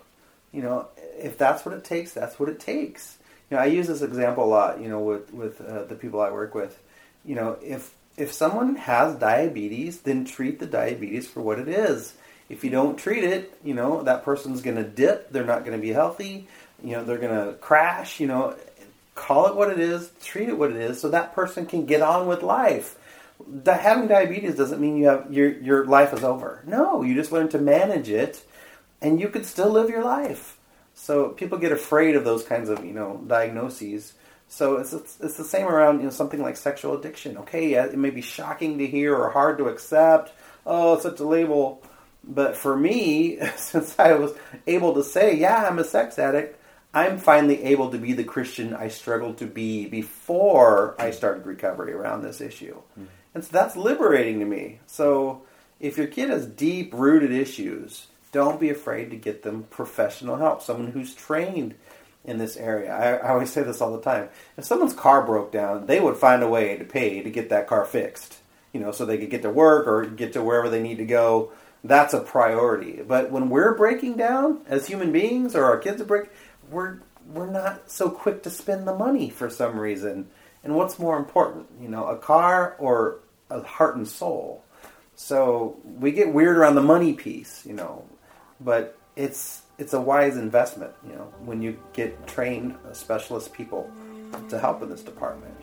You 0.51 0.63
know, 0.63 0.87
if 1.19 1.37
that's 1.37 1.65
what 1.65 1.75
it 1.75 1.83
takes, 1.83 2.13
that's 2.13 2.39
what 2.39 2.49
it 2.49 2.59
takes. 2.59 3.17
You 3.49 3.57
know, 3.57 3.63
I 3.63 3.67
use 3.67 3.87
this 3.87 4.01
example 4.01 4.45
a 4.45 4.47
lot. 4.47 4.81
You 4.81 4.89
know, 4.89 4.99
with 4.99 5.33
with 5.33 5.61
uh, 5.61 5.83
the 5.85 5.95
people 5.95 6.21
I 6.21 6.31
work 6.31 6.55
with. 6.55 6.77
You 7.25 7.35
know, 7.35 7.57
if 7.61 7.93
if 8.17 8.33
someone 8.33 8.75
has 8.75 9.15
diabetes, 9.15 10.01
then 10.01 10.25
treat 10.25 10.59
the 10.59 10.65
diabetes 10.65 11.27
for 11.27 11.41
what 11.41 11.59
it 11.59 11.67
is. 11.67 12.13
If 12.49 12.63
you 12.63 12.69
don't 12.69 12.97
treat 12.97 13.23
it, 13.23 13.57
you 13.63 13.73
know, 13.73 14.03
that 14.03 14.23
person's 14.23 14.61
going 14.61 14.77
to 14.77 14.83
dip. 14.83 15.31
They're 15.31 15.45
not 15.45 15.65
going 15.65 15.77
to 15.77 15.81
be 15.81 15.91
healthy. 15.91 16.47
You 16.83 16.93
know, 16.93 17.03
they're 17.03 17.17
going 17.17 17.47
to 17.47 17.53
crash. 17.55 18.19
You 18.19 18.27
know, 18.27 18.55
call 19.17 19.47
it 19.47 19.55
what 19.55 19.69
it 19.69 19.79
is, 19.79 20.09
treat 20.23 20.47
it 20.47 20.57
what 20.57 20.71
it 20.71 20.77
is, 20.77 21.01
so 21.01 21.09
that 21.09 21.33
person 21.33 21.65
can 21.65 21.85
get 21.85 22.01
on 22.01 22.27
with 22.27 22.43
life. 22.43 22.97
having 23.65 24.07
diabetes 24.07 24.55
doesn't 24.55 24.79
mean 24.79 24.97
you 24.97 25.07
have 25.07 25.33
your 25.33 25.49
your 25.49 25.85
life 25.85 26.13
is 26.13 26.23
over. 26.23 26.63
No, 26.65 27.01
you 27.01 27.15
just 27.15 27.31
learn 27.31 27.49
to 27.49 27.59
manage 27.59 28.09
it, 28.09 28.43
and 29.01 29.19
you 29.19 29.27
can 29.27 29.43
still 29.43 29.69
live 29.69 29.89
your 29.89 30.03
life. 30.03 30.56
So 30.99 31.29
people 31.29 31.59
get 31.59 31.71
afraid 31.71 32.15
of 32.15 32.25
those 32.25 32.43
kinds 32.43 32.69
of 32.69 32.83
you 32.83 32.91
know 32.91 33.21
diagnoses. 33.27 34.13
So 34.49 34.77
it's, 34.77 34.93
it's, 34.93 35.19
it's 35.19 35.37
the 35.37 35.43
same 35.43 35.67
around 35.67 35.99
you 35.99 36.05
know 36.05 36.09
something 36.09 36.41
like 36.41 36.57
sexual 36.57 36.97
addiction. 36.97 37.37
Okay, 37.37 37.69
yeah, 37.69 37.85
it 37.85 37.97
may 37.97 38.09
be 38.09 38.21
shocking 38.21 38.79
to 38.79 38.87
hear 38.87 39.15
or 39.15 39.29
hard 39.29 39.59
to 39.59 39.67
accept. 39.67 40.33
Oh, 40.65 40.99
such 40.99 41.19
a 41.19 41.23
label. 41.23 41.83
But 42.23 42.57
for 42.57 42.75
me, 42.75 43.39
since 43.57 43.97
I 43.99 44.13
was 44.13 44.33
able 44.65 44.95
to 44.95 45.03
say, 45.03 45.37
yeah, 45.37 45.67
I'm 45.69 45.79
a 45.79 45.83
sex 45.83 46.17
addict, 46.17 46.59
I'm 46.93 47.19
finally 47.19 47.63
able 47.63 47.91
to 47.91 47.99
be 47.99 48.13
the 48.13 48.23
Christian 48.23 48.73
I 48.73 48.87
struggled 48.87 49.37
to 49.37 49.45
be 49.45 49.85
before 49.85 50.95
I 50.99 51.11
started 51.11 51.45
recovery 51.45 51.93
around 51.93 52.23
this 52.23 52.41
issue. 52.41 52.81
Mm. 52.99 53.05
And 53.35 53.45
so 53.45 53.49
that's 53.51 53.77
liberating 53.77 54.39
to 54.39 54.45
me. 54.45 54.79
So 54.87 55.43
if 55.79 55.95
your 55.95 56.07
kid 56.07 56.31
has 56.31 56.47
deep 56.47 56.91
rooted 56.93 57.31
issues, 57.31 58.07
don't 58.31 58.59
be 58.59 58.69
afraid 58.69 59.11
to 59.11 59.17
get 59.17 59.43
them 59.43 59.63
professional 59.69 60.37
help, 60.37 60.61
someone 60.61 60.91
who's 60.91 61.13
trained 61.13 61.75
in 62.23 62.37
this 62.37 62.57
area. 62.57 62.93
I, 62.93 63.27
I, 63.27 63.29
always 63.31 63.51
say 63.51 63.63
this 63.63 63.81
all 63.81 63.95
the 63.95 64.01
time. 64.01 64.29
If 64.57 64.65
someone's 64.65 64.93
car 64.93 65.25
broke 65.25 65.51
down, 65.51 65.85
they 65.85 65.99
would 65.99 66.17
find 66.17 66.43
a 66.43 66.49
way 66.49 66.77
to 66.77 66.83
pay 66.83 67.21
to 67.21 67.29
get 67.29 67.49
that 67.49 67.67
car 67.67 67.85
fixed, 67.85 68.37
you 68.73 68.81
know, 68.81 68.91
so 68.91 69.05
they 69.05 69.17
could 69.17 69.29
get 69.29 69.43
to 69.43 69.49
work 69.49 69.87
or 69.87 70.05
get 70.05 70.33
to 70.33 70.43
wherever 70.43 70.69
they 70.69 70.83
need 70.83 70.97
to 70.97 71.05
go. 71.05 71.51
That's 71.83 72.13
a 72.13 72.19
priority. 72.19 73.01
But 73.01 73.31
when 73.31 73.49
we're 73.49 73.75
breaking 73.75 74.17
down 74.17 74.61
as 74.67 74.87
human 74.87 75.11
beings 75.11 75.55
or 75.55 75.63
our 75.63 75.77
kids 75.77 76.01
are 76.01 76.05
breaking, 76.05 76.31
we're 76.69 76.99
we're 77.33 77.49
not 77.49 77.89
so 77.89 78.09
quick 78.09 78.43
to 78.43 78.49
spend 78.49 78.87
the 78.87 78.95
money 78.95 79.29
for 79.29 79.49
some 79.49 79.79
reason. 79.79 80.27
And 80.63 80.75
what's 80.75 80.99
more 80.99 81.17
important, 81.17 81.67
you 81.79 81.87
know, 81.87 82.05
a 82.07 82.17
car 82.17 82.75
or 82.79 83.19
a 83.49 83.61
heart 83.61 83.95
and 83.95 84.07
soul. 84.07 84.63
So 85.15 85.77
we 85.83 86.11
get 86.11 86.33
weird 86.33 86.57
around 86.57 86.75
the 86.75 86.81
money 86.81 87.13
piece, 87.13 87.65
you 87.65 87.73
know, 87.73 88.05
but 88.59 88.97
it's 89.15 89.63
it's 89.77 89.93
a 89.93 90.01
wise 90.01 90.37
investment, 90.37 90.91
you 91.05 91.13
know, 91.13 91.31
when 91.45 91.61
you 91.61 91.77
get 91.93 92.27
trained 92.27 92.75
specialist 92.93 93.53
people 93.53 93.91
to 94.49 94.57
help 94.59 94.81
in 94.81 94.89
this 94.89 95.03
department. 95.03 95.53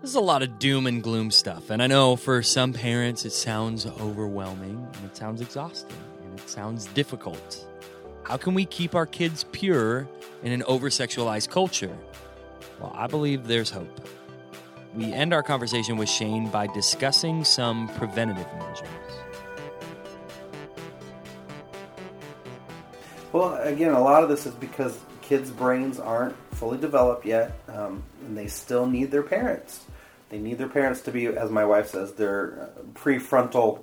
This 0.00 0.08
is 0.08 0.16
a 0.16 0.20
lot 0.20 0.42
of 0.42 0.58
doom 0.58 0.86
and 0.86 1.02
gloom 1.02 1.30
stuff, 1.30 1.68
and 1.68 1.82
I 1.82 1.86
know 1.86 2.16
for 2.16 2.42
some 2.42 2.72
parents 2.72 3.26
it 3.26 3.32
sounds 3.32 3.84
overwhelming 3.84 4.88
and 4.94 5.04
it 5.04 5.14
sounds 5.14 5.42
exhausting 5.42 5.96
and 6.24 6.40
it 6.40 6.48
sounds 6.48 6.86
difficult. 6.86 7.66
How 8.22 8.38
can 8.38 8.54
we 8.54 8.64
keep 8.64 8.94
our 8.94 9.06
kids 9.06 9.44
pure 9.52 10.08
in 10.42 10.52
an 10.52 10.62
over 10.62 10.88
sexualized 10.88 11.50
culture? 11.50 11.94
Well, 12.80 12.92
I 12.94 13.08
believe 13.08 13.46
there's 13.46 13.70
hope. 13.70 14.08
We 14.94 15.12
end 15.12 15.34
our 15.34 15.42
conversation 15.42 15.96
with 15.98 16.08
Shane 16.08 16.48
by 16.48 16.66
discussing 16.68 17.44
some 17.44 17.88
preventative 17.88 18.46
measures. 18.58 18.88
Well, 23.32 23.56
again, 23.56 23.92
a 23.92 24.00
lot 24.00 24.22
of 24.22 24.28
this 24.28 24.46
is 24.46 24.54
because 24.54 24.98
kids' 25.22 25.50
brains 25.50 26.00
aren't 26.00 26.36
fully 26.54 26.78
developed 26.78 27.24
yet, 27.24 27.58
um, 27.68 28.02
and 28.24 28.36
they 28.36 28.48
still 28.48 28.86
need 28.86 29.10
their 29.10 29.22
parents. 29.22 29.84
They 30.30 30.38
need 30.38 30.58
their 30.58 30.68
parents 30.68 31.02
to 31.02 31.12
be, 31.12 31.26
as 31.26 31.50
my 31.50 31.64
wife 31.64 31.88
says, 31.88 32.12
their 32.12 32.70
prefrontal 32.94 33.82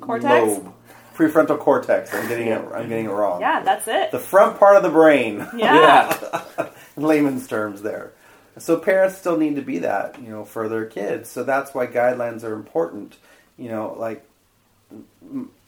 Cortex? 0.00 0.46
lobe, 0.46 0.72
prefrontal 1.16 1.58
cortex. 1.58 2.12
I'm 2.14 2.28
getting 2.28 2.48
it. 2.48 2.60
I'm 2.72 2.88
getting 2.88 3.06
it 3.06 3.10
wrong. 3.10 3.40
Yeah, 3.40 3.62
that's 3.62 3.88
it. 3.88 4.10
The 4.10 4.18
front 4.18 4.58
part 4.58 4.76
of 4.76 4.82
the 4.82 4.90
brain. 4.90 5.46
Yeah. 5.56 6.44
in 6.96 7.02
layman's 7.02 7.46
terms 7.46 7.82
there. 7.82 8.12
So 8.58 8.78
parents 8.78 9.18
still 9.18 9.36
need 9.36 9.56
to 9.56 9.62
be 9.62 9.78
that, 9.80 10.20
you 10.20 10.28
know, 10.28 10.44
for 10.44 10.68
their 10.68 10.86
kids. 10.86 11.28
So 11.28 11.44
that's 11.44 11.74
why 11.74 11.86
guidelines 11.86 12.42
are 12.42 12.54
important. 12.54 13.16
You 13.58 13.68
know, 13.70 13.96
like 13.98 14.24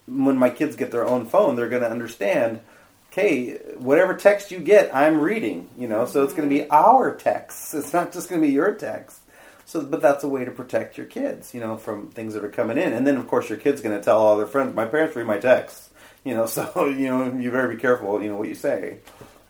when 0.09 0.37
my 0.37 0.49
kids 0.49 0.75
get 0.75 0.91
their 0.91 1.05
own 1.05 1.25
phone, 1.25 1.55
they're 1.55 1.69
going 1.69 1.83
to 1.83 1.89
understand, 1.89 2.59
okay, 3.11 3.57
whatever 3.77 4.15
text 4.15 4.51
you 4.51 4.59
get, 4.59 4.93
I'm 4.95 5.21
reading, 5.21 5.69
you 5.77 5.87
know, 5.87 6.05
so 6.05 6.23
it's 6.23 6.33
going 6.33 6.49
to 6.49 6.53
be 6.53 6.69
our 6.69 7.15
text. 7.15 7.73
It's 7.79 7.93
not 7.93 8.11
just 8.11 8.29
going 8.29 8.41
to 8.41 8.47
be 8.47 8.53
your 8.53 8.73
text. 8.73 9.19
So, 9.65 9.81
but 9.81 10.01
that's 10.01 10.23
a 10.23 10.27
way 10.27 10.45
to 10.45 10.51
protect 10.51 10.97
your 10.97 11.05
kids, 11.05 11.53
you 11.53 11.59
know, 11.59 11.77
from 11.77 12.07
things 12.07 12.33
that 12.33 12.43
are 12.43 12.49
coming 12.49 12.79
in. 12.79 12.91
And 12.91 13.05
then, 13.05 13.17
of 13.17 13.27
course, 13.27 13.49
your 13.49 13.59
kid's 13.59 13.81
going 13.81 13.95
to 13.95 14.03
tell 14.03 14.17
all 14.17 14.35
their 14.35 14.47
friends, 14.47 14.75
my 14.75 14.85
parents 14.85 15.15
read 15.15 15.27
my 15.27 15.37
texts, 15.37 15.91
you 16.23 16.33
know, 16.33 16.47
so, 16.47 16.87
you 16.87 17.07
know, 17.07 17.31
you 17.37 17.51
better 17.51 17.67
be 17.67 17.75
careful, 17.75 18.21
you 18.21 18.29
know, 18.29 18.35
what 18.35 18.47
you 18.47 18.55
say. 18.55 18.97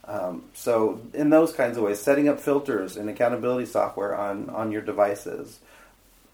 Um, 0.04 0.44
so, 0.54 1.00
in 1.14 1.30
those 1.30 1.54
kinds 1.54 1.78
of 1.78 1.84
ways, 1.84 2.00
setting 2.00 2.28
up 2.28 2.40
filters 2.40 2.98
and 2.98 3.10
accountability 3.10 3.66
software 3.66 4.16
on, 4.16 4.50
on 4.50 4.72
your 4.72 4.82
devices, 4.82 5.60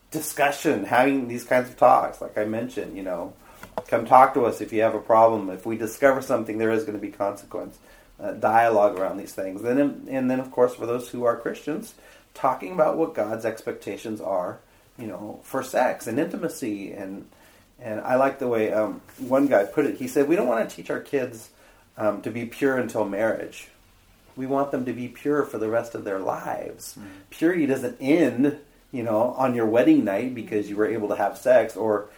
discussion, 0.09 0.85
having 0.85 1.27
these 1.27 1.43
kinds 1.43 1.69
of 1.69 1.77
talks, 1.77 2.21
like 2.21 2.37
I 2.37 2.45
mentioned, 2.45 2.95
you 2.97 3.03
know, 3.03 3.33
come 3.87 4.05
talk 4.05 4.33
to 4.33 4.45
us 4.45 4.61
if 4.61 4.73
you 4.73 4.81
have 4.81 4.95
a 4.95 4.99
problem. 4.99 5.49
If 5.49 5.65
we 5.65 5.77
discover 5.77 6.21
something, 6.21 6.57
there 6.57 6.71
is 6.71 6.83
going 6.83 6.97
to 6.97 7.01
be 7.01 7.11
consequence. 7.11 7.77
Uh, 8.17 8.31
dialogue 8.31 8.97
around 8.97 9.17
these 9.17 9.33
things. 9.33 9.61
Then, 9.61 10.07
and 10.09 10.31
then, 10.31 10.39
of 10.39 10.49
course, 10.49 10.73
for 10.73 10.85
those 10.85 11.09
who 11.09 11.25
are 11.25 11.35
Christians, 11.35 11.93
talking 12.33 12.71
about 12.71 12.95
what 12.95 13.13
God's 13.13 13.43
expectations 13.43 14.21
are, 14.21 14.59
you 14.97 15.07
know, 15.07 15.41
for 15.43 15.61
sex 15.61 16.07
and 16.07 16.17
intimacy. 16.17 16.93
And 16.93 17.27
and 17.81 17.99
I 17.99 18.15
like 18.15 18.39
the 18.39 18.47
way 18.47 18.71
um, 18.71 19.01
one 19.19 19.47
guy 19.47 19.65
put 19.65 19.85
it. 19.85 19.97
He 19.97 20.07
said, 20.07 20.29
"We 20.29 20.37
don't 20.37 20.47
want 20.47 20.69
to 20.69 20.73
teach 20.75 20.89
our 20.89 21.01
kids." 21.01 21.49
um, 21.97 22.21
to 22.21 22.31
be 22.31 22.45
pure 22.45 22.77
until 22.77 23.05
marriage. 23.05 23.69
We 24.35 24.45
want 24.45 24.71
them 24.71 24.85
to 24.85 24.93
be 24.93 25.07
pure 25.07 25.43
for 25.43 25.57
the 25.57 25.69
rest 25.69 25.95
of 25.95 26.03
their 26.03 26.19
lives. 26.19 26.95
Mm-hmm. 26.99 27.07
Purity 27.29 27.65
doesn't 27.65 27.97
end, 28.01 28.57
you 28.91 29.03
know, 29.03 29.33
on 29.37 29.55
your 29.55 29.65
wedding 29.65 30.03
night 30.03 30.35
because 30.35 30.69
you 30.69 30.75
were 30.75 30.87
able 30.87 31.07
to 31.09 31.15
have 31.15 31.37
sex, 31.37 31.75
or 31.75 32.09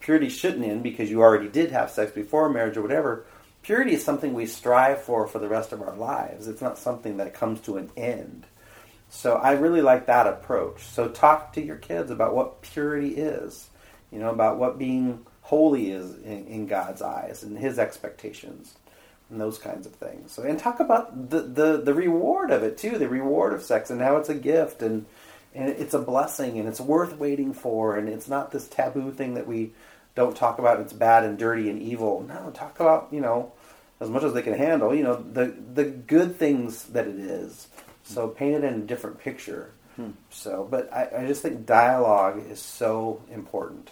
purity 0.00 0.28
shouldn't 0.28 0.64
end 0.64 0.82
because 0.82 1.10
you 1.10 1.22
already 1.22 1.48
did 1.48 1.72
have 1.72 1.90
sex 1.90 2.12
before 2.12 2.48
marriage 2.48 2.76
or 2.76 2.82
whatever. 2.82 3.24
Purity 3.62 3.94
is 3.94 4.04
something 4.04 4.32
we 4.32 4.46
strive 4.46 5.02
for 5.02 5.26
for 5.26 5.38
the 5.38 5.48
rest 5.48 5.72
of 5.72 5.82
our 5.82 5.96
lives. 5.96 6.46
It's 6.46 6.62
not 6.62 6.78
something 6.78 7.16
that 7.16 7.34
comes 7.34 7.60
to 7.62 7.76
an 7.76 7.90
end. 7.96 8.46
So 9.08 9.34
I 9.34 9.52
really 9.52 9.82
like 9.82 10.06
that 10.06 10.26
approach. 10.26 10.82
So 10.82 11.08
talk 11.08 11.52
to 11.54 11.64
your 11.64 11.76
kids 11.76 12.10
about 12.10 12.34
what 12.34 12.62
purity 12.62 13.16
is, 13.16 13.68
you 14.10 14.18
know, 14.18 14.30
about 14.30 14.58
what 14.58 14.78
being 14.78 15.26
holy 15.42 15.90
is 15.90 16.16
in, 16.18 16.46
in 16.46 16.66
God's 16.66 17.02
eyes 17.02 17.42
and 17.42 17.56
His 17.56 17.78
expectations 17.78 18.74
and 19.30 19.40
those 19.40 19.58
kinds 19.58 19.86
of 19.86 19.94
things. 19.94 20.32
So, 20.32 20.42
and 20.42 20.58
talk 20.58 20.80
about 20.80 21.30
the, 21.30 21.40
the, 21.40 21.76
the 21.78 21.94
reward 21.94 22.50
of 22.50 22.62
it 22.62 22.78
too, 22.78 22.98
the 22.98 23.08
reward 23.08 23.52
of 23.52 23.62
sex 23.62 23.90
and 23.90 24.00
how 24.00 24.16
it's 24.16 24.28
a 24.28 24.34
gift 24.34 24.82
and 24.82 25.06
and 25.56 25.68
it's 25.70 25.94
a 25.94 25.98
blessing 25.98 26.58
and 26.58 26.68
it's 26.68 26.80
worth 26.80 27.16
waiting 27.16 27.52
for 27.52 27.96
and 27.96 28.08
it's 28.08 28.28
not 28.28 28.50
this 28.50 28.68
taboo 28.68 29.10
thing 29.12 29.34
that 29.34 29.46
we 29.46 29.72
don't 30.14 30.36
talk 30.36 30.58
about. 30.58 30.80
It's 30.80 30.92
bad 30.92 31.24
and 31.24 31.38
dirty 31.38 31.70
and 31.70 31.80
evil. 31.80 32.24
No, 32.26 32.50
talk 32.50 32.78
about 32.80 33.08
you 33.10 33.20
know 33.20 33.52
as 34.00 34.10
much 34.10 34.22
as 34.22 34.32
they 34.34 34.42
can 34.42 34.54
handle. 34.54 34.94
You 34.94 35.02
know 35.02 35.14
the 35.16 35.54
the 35.74 35.84
good 35.84 36.36
things 36.36 36.84
that 36.84 37.06
it 37.06 37.18
is. 37.18 37.68
So 38.04 38.28
paint 38.28 38.54
it 38.54 38.64
in 38.64 38.74
a 38.74 38.84
different 38.84 39.18
picture. 39.18 39.72
Hmm. 39.96 40.10
So, 40.30 40.66
but 40.70 40.92
I, 40.92 41.22
I 41.22 41.26
just 41.26 41.42
think 41.42 41.66
dialogue 41.66 42.42
is 42.50 42.60
so 42.60 43.22
important. 43.32 43.90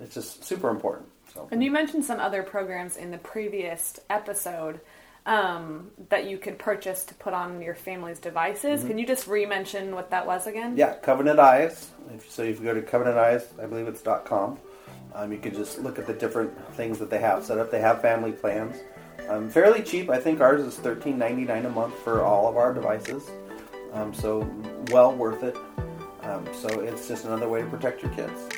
It's 0.00 0.14
just 0.14 0.44
super 0.44 0.68
important. 0.68 1.08
So. 1.34 1.48
And 1.50 1.64
you 1.64 1.70
mentioned 1.70 2.04
some 2.04 2.20
other 2.20 2.42
programs 2.42 2.96
in 2.96 3.10
the 3.10 3.18
previous 3.18 3.98
episode 4.10 4.80
um, 5.28 5.90
that 6.08 6.28
you 6.28 6.38
could 6.38 6.58
purchase 6.58 7.04
to 7.04 7.14
put 7.14 7.34
on 7.34 7.60
your 7.60 7.74
family's 7.74 8.18
devices. 8.18 8.80
Mm-hmm. 8.80 8.88
Can 8.88 8.98
you 8.98 9.06
just 9.06 9.28
re-mention 9.28 9.94
what 9.94 10.10
that 10.10 10.26
was 10.26 10.46
again? 10.46 10.74
Yeah, 10.76 10.94
Covenant 10.94 11.38
Eyes. 11.38 11.90
If, 12.14 12.30
so 12.30 12.42
if 12.42 12.58
you 12.58 12.64
go 12.64 12.74
to 12.74 12.80
Covenant 12.82 13.18
Eyes, 13.18 13.46
I 13.62 13.66
believe 13.66 13.86
it's 13.86 14.02
.com. 14.24 14.58
Um, 15.14 15.30
you 15.30 15.38
can 15.38 15.54
just 15.54 15.78
look 15.80 15.98
at 15.98 16.06
the 16.06 16.14
different 16.14 16.52
things 16.74 16.98
that 16.98 17.10
they 17.10 17.18
have 17.18 17.44
set 17.44 17.58
up. 17.58 17.70
They 17.70 17.80
have 17.80 18.00
family 18.00 18.32
plans. 18.32 18.76
Um, 19.28 19.50
fairly 19.50 19.82
cheap. 19.82 20.08
I 20.08 20.18
think 20.18 20.40
ours 20.40 20.62
is 20.62 20.76
thirteen 20.76 21.18
ninety 21.18 21.44
nine 21.44 21.66
a 21.66 21.70
month 21.70 21.94
for 21.98 22.22
all 22.24 22.48
of 22.48 22.56
our 22.56 22.72
devices. 22.72 23.28
Um, 23.92 24.14
so 24.14 24.48
well 24.90 25.14
worth 25.14 25.42
it. 25.42 25.56
Um, 26.22 26.46
so 26.54 26.68
it's 26.80 27.06
just 27.08 27.26
another 27.26 27.48
way 27.48 27.60
to 27.60 27.66
protect 27.68 28.02
your 28.02 28.12
kids. 28.12 28.48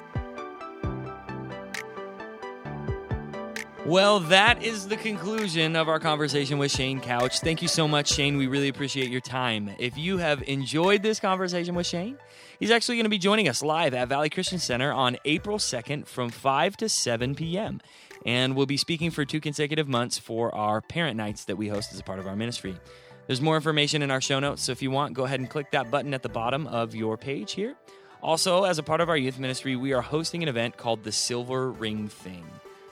Well, 3.91 4.21
that 4.21 4.63
is 4.63 4.87
the 4.87 4.97
conclusion 4.97 5.75
of 5.75 5.89
our 5.89 5.99
conversation 5.99 6.59
with 6.59 6.71
Shane 6.71 7.01
Couch. 7.01 7.41
Thank 7.41 7.61
you 7.61 7.67
so 7.67 7.89
much, 7.89 8.13
Shane. 8.13 8.37
We 8.37 8.47
really 8.47 8.69
appreciate 8.69 9.11
your 9.11 9.21
time. 9.21 9.69
If 9.81 9.99
you 9.99 10.19
have 10.19 10.45
enjoyed 10.47 11.03
this 11.03 11.19
conversation 11.19 11.75
with 11.75 11.89
Shane, 11.89 12.17
he's 12.61 12.71
actually 12.71 12.99
going 12.99 13.07
to 13.07 13.11
be 13.11 13.19
joining 13.19 13.49
us 13.49 13.65
live 13.65 13.93
at 13.93 14.07
Valley 14.07 14.31
Christian 14.31 14.61
Center 14.61 14.93
on 14.93 15.17
April 15.25 15.59
2nd 15.59 16.07
from 16.07 16.31
5 16.31 16.77
to 16.77 16.89
7 16.89 17.35
p.m. 17.35 17.81
And 18.25 18.55
we'll 18.55 18.67
be 18.67 18.77
speaking 18.77 19.11
for 19.11 19.25
two 19.25 19.41
consecutive 19.41 19.89
months 19.89 20.19
for 20.19 20.55
our 20.55 20.81
parent 20.81 21.17
nights 21.17 21.47
that 21.47 21.57
we 21.57 21.67
host 21.67 21.93
as 21.93 21.99
a 21.99 22.05
part 22.05 22.21
of 22.21 22.29
our 22.29 22.37
ministry. 22.37 22.77
There's 23.27 23.41
more 23.41 23.57
information 23.57 24.03
in 24.03 24.13
our 24.13 24.21
show 24.21 24.39
notes, 24.39 24.63
so 24.63 24.71
if 24.71 24.83
you 24.83 24.93
want, 24.93 25.15
go 25.15 25.25
ahead 25.25 25.41
and 25.41 25.51
click 25.51 25.73
that 25.73 25.91
button 25.91 26.15
at 26.15 26.23
the 26.23 26.29
bottom 26.29 26.69
of 26.69 26.95
your 26.95 27.17
page 27.17 27.55
here. 27.55 27.75
Also, 28.23 28.63
as 28.63 28.79
a 28.79 28.85
part 28.85 29.01
of 29.01 29.09
our 29.09 29.17
youth 29.17 29.41
ministry, 29.41 29.75
we 29.75 29.93
are 29.93 30.01
hosting 30.01 30.45
an 30.45 30.49
event 30.49 30.77
called 30.77 31.03
the 31.03 31.11
Silver 31.11 31.73
Ring 31.73 32.07
Thing. 32.07 32.47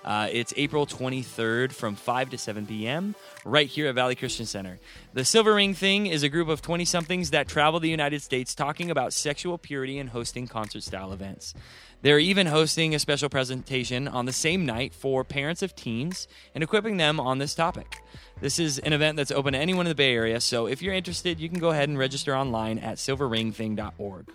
Uh, 0.04 0.28
it's 0.30 0.54
April 0.56 0.86
23rd 0.86 1.72
from 1.72 1.94
5 1.94 2.30
to 2.30 2.38
7 2.38 2.66
p.m. 2.66 3.14
right 3.44 3.66
here 3.66 3.88
at 3.88 3.94
Valley 3.94 4.14
Christian 4.14 4.46
Center. 4.46 4.78
The 5.12 5.24
Silver 5.24 5.54
Ring 5.54 5.74
Thing 5.74 6.06
is 6.06 6.22
a 6.22 6.28
group 6.28 6.48
of 6.48 6.62
20 6.62 6.84
somethings 6.84 7.30
that 7.30 7.48
travel 7.48 7.80
the 7.80 7.88
United 7.90 8.22
States 8.22 8.54
talking 8.54 8.90
about 8.90 9.12
sexual 9.12 9.58
purity 9.58 9.98
and 9.98 10.10
hosting 10.10 10.46
concert 10.46 10.82
style 10.82 11.12
events. 11.12 11.52
They're 12.00 12.20
even 12.20 12.46
hosting 12.46 12.94
a 12.94 12.98
special 12.98 13.28
presentation 13.28 14.06
on 14.06 14.26
the 14.26 14.32
same 14.32 14.64
night 14.64 14.94
for 14.94 15.24
parents 15.24 15.62
of 15.62 15.74
teens 15.74 16.28
and 16.54 16.62
equipping 16.62 16.96
them 16.96 17.18
on 17.18 17.38
this 17.38 17.54
topic. 17.54 18.00
This 18.40 18.58
is 18.58 18.78
an 18.78 18.92
event 18.92 19.16
that's 19.16 19.32
open 19.32 19.52
to 19.52 19.58
anyone 19.58 19.86
in 19.86 19.90
the 19.90 19.96
Bay 19.96 20.14
Area, 20.14 20.40
so 20.40 20.66
if 20.66 20.80
you're 20.80 20.94
interested, 20.94 21.40
you 21.40 21.48
can 21.48 21.58
go 21.58 21.70
ahead 21.70 21.88
and 21.88 21.98
register 21.98 22.36
online 22.36 22.78
at 22.78 22.98
silverringthing.org. 22.98 24.26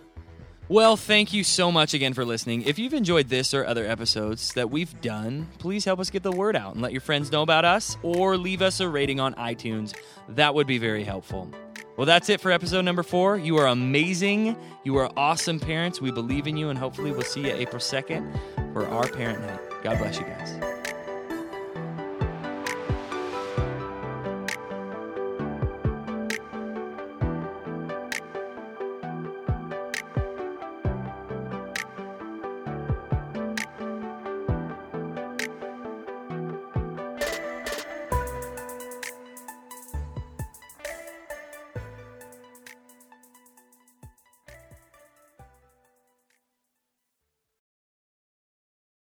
Well, 0.68 0.96
thank 0.96 1.34
you 1.34 1.44
so 1.44 1.70
much 1.70 1.92
again 1.92 2.14
for 2.14 2.24
listening. 2.24 2.62
If 2.62 2.78
you've 2.78 2.94
enjoyed 2.94 3.28
this 3.28 3.52
or 3.52 3.66
other 3.66 3.86
episodes 3.86 4.54
that 4.54 4.70
we've 4.70 4.98
done, 5.02 5.46
please 5.58 5.84
help 5.84 6.00
us 6.00 6.08
get 6.08 6.22
the 6.22 6.32
word 6.32 6.56
out 6.56 6.72
and 6.72 6.80
let 6.80 6.92
your 6.92 7.02
friends 7.02 7.30
know 7.30 7.42
about 7.42 7.66
us 7.66 7.98
or 8.02 8.38
leave 8.38 8.62
us 8.62 8.80
a 8.80 8.88
rating 8.88 9.20
on 9.20 9.34
iTunes. 9.34 9.94
That 10.30 10.54
would 10.54 10.66
be 10.66 10.78
very 10.78 11.04
helpful. 11.04 11.50
Well, 11.98 12.06
that's 12.06 12.30
it 12.30 12.40
for 12.40 12.50
episode 12.50 12.84
number 12.84 13.02
four. 13.02 13.36
You 13.36 13.58
are 13.58 13.66
amazing. 13.66 14.56
You 14.84 14.96
are 14.96 15.10
awesome 15.18 15.60
parents. 15.60 16.00
We 16.00 16.10
believe 16.10 16.46
in 16.46 16.56
you, 16.56 16.70
and 16.70 16.78
hopefully, 16.78 17.12
we'll 17.12 17.22
see 17.22 17.42
you 17.42 17.52
April 17.52 17.78
2nd 17.78 18.72
for 18.72 18.86
our 18.88 19.06
parent 19.06 19.42
night. 19.42 19.60
God 19.84 19.98
bless 19.98 20.18
you 20.18 20.24
guys. 20.24 20.73